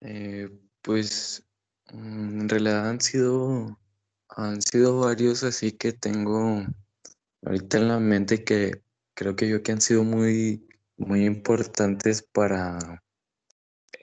Eh, 0.00 0.48
pues 0.80 1.42
mm, 1.92 2.42
en 2.42 2.48
realidad 2.48 2.88
han 2.88 3.00
sido, 3.00 3.80
han 4.28 4.62
sido 4.62 5.00
varios, 5.00 5.42
así 5.42 5.72
que 5.72 5.92
tengo 5.92 6.64
ahorita 7.42 7.78
en 7.78 7.88
la 7.88 7.98
mente 7.98 8.44
que 8.44 8.82
creo 9.18 9.34
que 9.34 9.48
yo 9.48 9.64
que 9.64 9.72
han 9.72 9.80
sido 9.80 10.04
muy, 10.04 10.64
muy 10.96 11.26
importantes 11.26 12.22
para, 12.22 13.02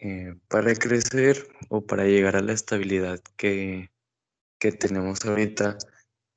eh, 0.02 0.36
para 0.50 0.76
crecer 0.76 1.48
o 1.70 1.86
para 1.86 2.04
llegar 2.04 2.36
a 2.36 2.42
la 2.42 2.52
estabilidad 2.52 3.22
que, 3.38 3.92
que 4.60 4.74
tenemos 4.74 5.24
ahorita, 5.24 5.78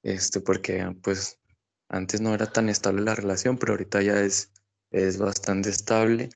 este, 0.04 0.40
porque 0.40 0.94
pues 1.02 1.40
antes 1.88 2.20
no 2.20 2.32
era 2.32 2.52
tan 2.52 2.68
estable 2.68 3.02
la 3.02 3.16
relación, 3.16 3.58
pero 3.58 3.72
ahorita 3.72 4.00
ya 4.00 4.20
es, 4.20 4.52
es 4.92 5.18
bastante 5.18 5.70
estable. 5.70 6.28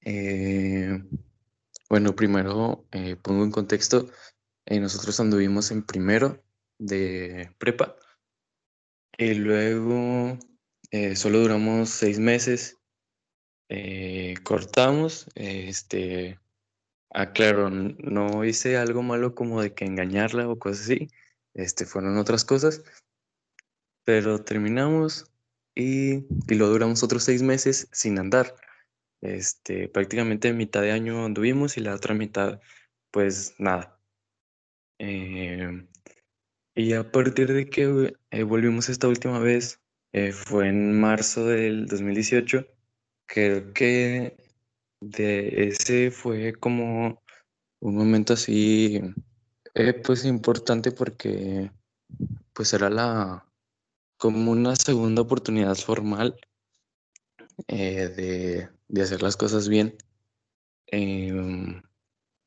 Eh, 0.00 1.00
bueno, 1.88 2.16
primero 2.16 2.88
eh, 2.90 3.14
pongo 3.14 3.44
en 3.44 3.52
contexto, 3.52 4.10
nosotros 4.68 5.20
anduvimos 5.20 5.70
en 5.70 5.84
primero 5.84 6.42
de 6.78 7.54
prepa 7.58 7.94
y 9.16 9.34
luego 9.34 10.40
solo 11.14 11.40
duramos 11.40 11.90
seis 11.90 12.18
meses, 12.18 12.78
cortamos, 14.42 15.28
este, 15.34 16.38
aclaro, 17.10 17.70
no 17.70 18.44
hice 18.44 18.76
algo 18.76 19.02
malo 19.02 19.34
como 19.34 19.62
de 19.62 19.74
que 19.74 19.84
engañarla 19.84 20.48
o 20.48 20.58
cosas 20.58 20.82
así, 20.82 21.08
este, 21.54 21.86
fueron 21.86 22.18
otras 22.18 22.44
cosas, 22.44 22.84
pero 24.04 24.44
terminamos 24.44 25.32
y, 25.74 26.26
lo 26.54 26.68
duramos 26.68 27.02
otros 27.02 27.24
seis 27.24 27.42
meses 27.42 27.88
sin 27.92 28.18
andar. 28.18 28.54
Este, 29.20 29.88
prácticamente 29.88 30.52
mitad 30.52 30.82
de 30.82 30.92
año 30.92 31.24
anduvimos 31.24 31.76
y 31.76 31.80
la 31.80 31.94
otra 31.94 32.14
mitad, 32.14 32.60
pues 33.10 33.54
nada. 33.58 33.98
Eh, 34.98 35.86
y 36.74 36.92
a 36.92 37.10
partir 37.10 37.52
de 37.52 37.66
que 37.66 38.14
eh, 38.30 38.42
volvimos 38.42 38.88
esta 38.88 39.08
última 39.08 39.38
vez, 39.38 39.80
eh, 40.16 40.32
fue 40.32 40.68
en 40.68 40.98
marzo 40.98 41.46
del 41.46 41.86
2018, 41.86 42.66
creo 43.26 43.74
que 43.74 44.34
de 44.98 45.68
ese 45.68 46.10
fue 46.10 46.54
como 46.54 47.22
un 47.80 47.96
momento 47.96 48.32
así, 48.32 48.98
pues 50.04 50.24
importante 50.24 50.90
porque 50.90 51.70
pues 52.54 52.72
era 52.72 52.88
la, 52.88 53.46
como 54.16 54.52
una 54.52 54.74
segunda 54.76 55.20
oportunidad 55.20 55.74
formal 55.74 56.34
eh, 57.68 58.08
de, 58.08 58.70
de, 58.88 59.02
hacer 59.02 59.22
las 59.22 59.36
cosas 59.36 59.68
bien. 59.68 59.98
Em, 60.86 61.82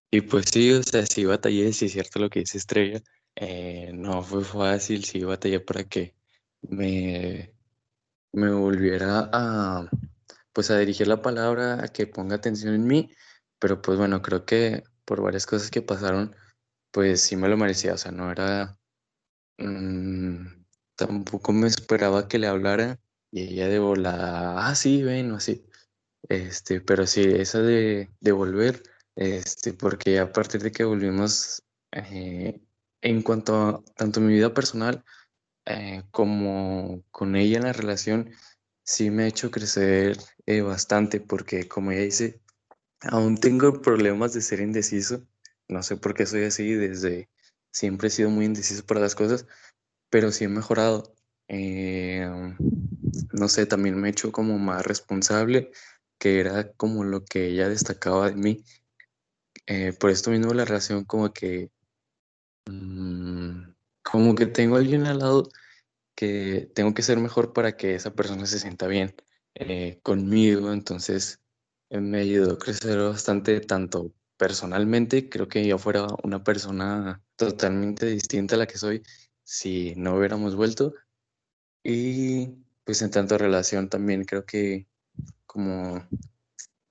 y 0.09 0.22
pues 0.22 0.45
sí, 0.51 0.72
o 0.72 0.82
sea, 0.82 1.05
sí 1.05 1.26
batallé, 1.26 1.72
sí 1.74 1.86
es 1.86 1.91
cierto 1.91 2.17
lo 2.17 2.32
que 2.32 2.39
dice 2.39 2.57
Estrella. 2.57 3.03
Eh, 3.36 3.91
no 3.93 4.24
fue 4.24 4.43
fácil, 4.43 5.05
sí 5.05 5.24
batallé 5.24 5.59
para 5.59 5.84
que 5.84 6.15
me, 6.61 7.59
me 8.34 8.51
volviera 8.51 9.30
a, 9.34 9.89
pues 10.53 10.71
a 10.71 10.77
dirigir 10.77 11.07
la 11.07 11.21
palabra, 11.21 11.84
a 11.84 11.88
que 11.89 12.07
ponga 12.07 12.36
atención 12.36 12.73
en 12.75 12.88
mí. 12.88 13.11
Pero 13.59 13.82
pues 13.82 13.97
bueno, 13.97 14.21
creo 14.21 14.45
que 14.45 14.84
por 15.05 15.21
varias 15.21 15.45
cosas 15.45 15.71
que 15.71 15.82
pasaron, 15.82 16.36
pues 16.91 17.21
sí 17.21 17.36
me 17.36 17.49
lo 17.49 17.57
merecía. 17.57 17.93
O 17.93 17.97
sea, 17.97 18.11
no 18.11 18.32
era... 18.32 18.77
Mm, 19.57 20.63
tampoco 20.95 21.53
me 21.53 21.67
esperaba 21.67 22.27
que 22.27 22.39
le 22.39 22.47
hablara 22.47 22.99
y 23.32 23.53
ella 23.53 23.67
de 23.67 23.80
volada, 23.80 24.67
ah, 24.67 24.75
sí, 24.75 25.03
ven, 25.03 25.32
así. 25.32 25.65
Este, 26.30 26.82
pero 26.82 27.07
sí, 27.07 27.21
esa 27.23 27.61
de, 27.61 28.09
de 28.19 28.32
volver, 28.32 28.84
este, 29.15 29.73
porque 29.73 30.19
a 30.19 30.32
partir 30.32 30.61
de 30.63 30.71
que 30.71 30.84
volvimos, 30.84 31.63
eh, 31.91 32.61
en 33.01 33.21
cuanto 33.21 33.55
a 33.55 33.84
tanto 33.95 34.19
mi 34.21 34.34
vida 34.34 34.53
personal 34.53 35.03
eh, 35.70 36.03
como 36.11 37.03
con 37.11 37.36
ella 37.36 37.57
en 37.57 37.63
la 37.65 37.74
relación, 37.74 38.32
sí 38.84 39.11
me 39.11 39.24
ha 39.24 39.28
hecho 39.28 39.51
crecer 39.51 40.17
eh, 40.45 40.61
bastante, 40.61 41.22
porque 41.22 41.67
como 41.67 41.91
ella 41.91 42.03
dice, 42.03 42.41
aún 43.01 43.38
tengo 43.38 43.82
problemas 43.82 44.34
de 44.34 44.41
ser 44.41 44.61
indeciso, 44.61 45.26
no 45.70 45.84
sé 45.84 45.97
por 45.97 46.13
qué 46.15 46.26
soy 46.26 46.45
así, 46.45 46.74
desde 46.74 47.30
siempre 47.72 48.07
he 48.09 48.11
sido 48.11 48.30
muy 48.30 48.45
indeciso 48.45 48.86
para 48.86 49.01
las 49.01 49.15
cosas, 49.15 49.45
pero 50.09 50.32
sí 50.32 50.45
he 50.45 50.49
mejorado. 50.49 51.15
Eh, 51.47 52.28
no 53.34 53.47
sé, 53.47 53.65
también 53.65 53.99
me 53.99 54.07
he 54.09 54.11
hecho 54.11 54.32
como 54.32 54.57
más 54.57 54.86
responsable, 54.86 55.72
que 56.20 56.39
era 56.39 56.72
como 56.74 57.03
lo 57.03 57.24
que 57.26 57.47
ella 57.47 57.70
destacaba 57.70 58.30
de 58.30 58.36
mí. 58.36 58.63
Eh, 59.67 59.93
por 59.93 60.09
esto 60.09 60.32
mismo 60.32 60.53
la 60.53 60.65
relación 60.65 61.05
como 61.05 61.32
que, 61.32 61.70
mm, 62.67 63.74
como 64.12 64.36
que 64.36 64.45
tengo 64.45 64.78
alguien 64.78 65.05
al 65.05 65.20
lado 65.20 65.49
que 66.16 66.70
tengo 66.74 66.93
que 66.93 67.01
ser 67.01 67.20
mejor 67.20 67.53
para 67.53 67.78
que 67.78 67.95
esa 67.95 68.14
persona 68.14 68.45
se 68.45 68.60
sienta 68.60 68.88
bien 68.88 69.16
eh, 69.55 69.99
conmigo, 70.03 70.74
entonces 70.74 71.39
me 71.89 72.20
ayudó 72.20 72.53
a 72.53 72.57
crecer 72.57 72.99
bastante 72.99 73.60
tanto 73.62 74.12
personalmente, 74.38 75.30
creo 75.30 75.47
que 75.47 75.66
yo 75.68 75.78
fuera 75.78 76.07
una 76.24 76.43
persona 76.43 77.22
totalmente 77.36 78.05
distinta 78.05 78.55
a 78.55 78.60
la 78.60 78.68
que 78.68 78.78
soy 78.78 79.03
si 79.43 79.93
no 79.95 80.16
hubiéramos 80.16 80.55
vuelto. 80.55 80.93
Y 81.84 82.47
pues 82.84 83.01
en 83.01 83.12
tanto 83.12 83.38
relación 83.38 83.89
también 83.89 84.24
creo 84.24 84.45
que 84.45 84.88
como 85.45 86.07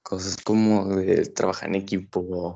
cosas 0.03 0.37
como 0.43 0.97
de 0.97 1.27
trabajar 1.27 1.69
en 1.69 1.77
equipo 1.77 2.55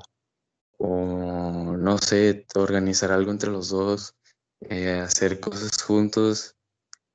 o, 0.77 1.77
no 1.77 1.97
sé, 1.97 2.45
organizar 2.55 3.11
algo 3.11 3.31
entre 3.31 3.51
los 3.51 3.69
dos, 3.69 4.15
eh, 4.69 4.99
hacer 4.99 5.39
cosas 5.39 5.81
juntos, 5.81 6.55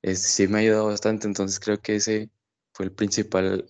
sí 0.03 0.49
me 0.49 0.59
ha 0.59 0.61
ayudado 0.63 0.87
bastante, 0.87 1.27
entonces 1.27 1.61
creo 1.61 1.81
que 1.81 1.97
ese 1.97 2.31
fue 2.73 2.87
el 2.87 2.93
principal 2.93 3.69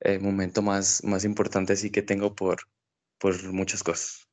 eh, 0.00 0.18
momento 0.18 0.62
más, 0.62 1.02
más 1.04 1.24
importante 1.24 1.72
así 1.72 1.90
que 1.90 2.02
tengo 2.02 2.34
por, 2.34 2.58
por 3.18 3.52
muchas 3.52 3.82
cosas. 3.82 4.28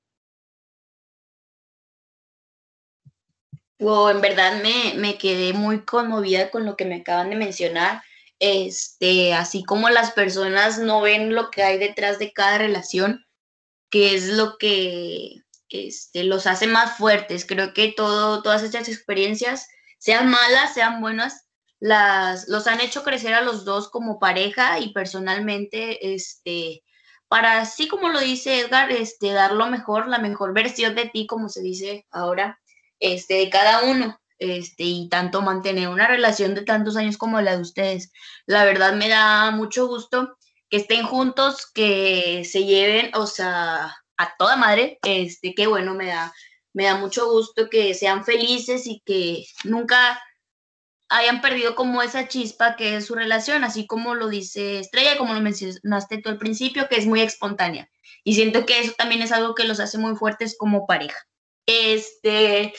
Wow, 3.79 4.09
en 4.09 4.21
verdad 4.21 4.61
me, 4.61 4.93
me 4.97 5.17
quedé 5.17 5.53
muy 5.53 5.83
conmovida 5.83 6.49
con 6.49 6.65
lo 6.65 6.77
que 6.77 6.85
me 6.85 6.95
acaban 6.95 7.29
de 7.29 7.35
mencionar. 7.35 8.01
Este, 8.39 9.33
así 9.33 9.63
como 9.63 9.89
las 9.89 10.11
personas 10.11 10.79
no 10.79 11.01
ven 11.01 11.33
lo 11.35 11.49
que 11.51 11.63
hay 11.63 11.77
detrás 11.77 12.19
de 12.19 12.31
cada 12.31 12.57
relación, 12.57 13.25
que 13.89 14.15
es 14.15 14.29
lo 14.29 14.57
que 14.57 15.44
este, 15.75 16.23
los 16.23 16.47
hace 16.47 16.67
más 16.67 16.97
fuertes. 16.97 17.45
Creo 17.45 17.73
que 17.73 17.93
todo, 17.95 18.41
todas 18.41 18.63
estas 18.63 18.87
experiencias, 18.89 19.67
sean 19.97 20.29
malas, 20.29 20.73
sean 20.73 21.01
buenas, 21.01 21.47
las, 21.79 22.47
los 22.47 22.67
han 22.67 22.81
hecho 22.81 23.03
crecer 23.03 23.33
a 23.33 23.41
los 23.41 23.65
dos 23.65 23.89
como 23.89 24.19
pareja 24.19 24.79
y 24.79 24.93
personalmente, 24.93 26.13
este, 26.13 26.83
para 27.27 27.59
así 27.61 27.87
como 27.87 28.09
lo 28.09 28.19
dice 28.19 28.59
Edgar, 28.59 28.91
este, 28.91 29.31
dar 29.31 29.51
lo 29.53 29.67
mejor, 29.67 30.07
la 30.07 30.19
mejor 30.19 30.53
versión 30.53 30.95
de 30.95 31.09
ti, 31.09 31.27
como 31.27 31.49
se 31.49 31.61
dice 31.61 32.05
ahora, 32.11 32.59
este, 32.99 33.35
de 33.35 33.49
cada 33.49 33.83
uno. 33.83 34.19
Este, 34.37 34.83
y 34.83 35.07
tanto 35.07 35.41
mantener 35.41 35.87
una 35.87 36.07
relación 36.07 36.55
de 36.55 36.63
tantos 36.63 36.97
años 36.97 37.17
como 37.17 37.39
la 37.39 37.55
de 37.55 37.61
ustedes. 37.61 38.11
La 38.45 38.65
verdad 38.65 38.93
me 38.93 39.07
da 39.07 39.51
mucho 39.51 39.87
gusto 39.87 40.37
que 40.69 40.77
estén 40.77 41.05
juntos, 41.05 41.71
que 41.73 42.43
se 42.43 42.65
lleven, 42.65 43.11
o 43.15 43.27
sea, 43.27 43.95
a 44.17 44.35
toda 44.37 44.55
madre, 44.55 44.99
este, 45.03 45.53
qué 45.53 45.67
bueno, 45.67 45.93
me 45.93 46.07
da, 46.07 46.33
me 46.73 46.85
da 46.85 46.95
mucho 46.95 47.29
gusto 47.29 47.69
que 47.69 47.93
sean 47.93 48.25
felices 48.25 48.87
y 48.87 49.01
que 49.05 49.45
nunca 49.63 50.21
hayan 51.09 51.41
perdido 51.41 51.75
como 51.75 52.01
esa 52.01 52.27
chispa 52.27 52.75
que 52.75 52.97
es 52.97 53.05
su 53.05 53.15
relación, 53.15 53.63
así 53.63 53.85
como 53.87 54.15
lo 54.15 54.27
dice 54.27 54.79
Estrella, 54.79 55.17
como 55.17 55.33
lo 55.33 55.41
mencionaste 55.41 56.17
tú 56.17 56.29
al 56.29 56.37
principio, 56.37 56.87
que 56.89 56.97
es 56.97 57.05
muy 57.05 57.21
espontánea. 57.21 57.89
Y 58.23 58.35
siento 58.35 58.65
que 58.65 58.79
eso 58.79 58.93
también 58.97 59.21
es 59.21 59.31
algo 59.31 59.55
que 59.55 59.65
los 59.65 59.79
hace 59.79 59.97
muy 59.97 60.15
fuertes 60.15 60.55
como 60.57 60.87
pareja. 60.87 61.27
Este, 61.67 62.73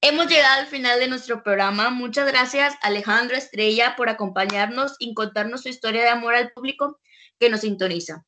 hemos 0.00 0.26
llegado 0.26 0.60
al 0.60 0.66
final 0.66 0.98
de 0.98 1.08
nuestro 1.08 1.42
programa. 1.42 1.90
Muchas 1.90 2.26
gracias 2.26 2.74
Alejandro 2.82 3.36
Estrella 3.36 3.94
por 3.96 4.08
acompañarnos 4.08 4.96
y 4.98 5.14
contarnos 5.14 5.62
su 5.62 5.68
historia 5.68 6.02
de 6.02 6.08
amor 6.08 6.34
al 6.34 6.52
público 6.52 7.00
que 7.38 7.48
nos 7.48 7.60
sintoniza. 7.60 8.24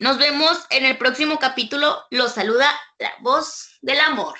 Nos 0.00 0.16
vemos 0.16 0.58
en 0.70 0.86
el 0.86 0.96
próximo 0.96 1.38
capítulo. 1.38 2.06
Los 2.08 2.32
saluda 2.32 2.74
la 2.98 3.12
voz 3.20 3.76
del 3.82 4.00
amor. 4.00 4.34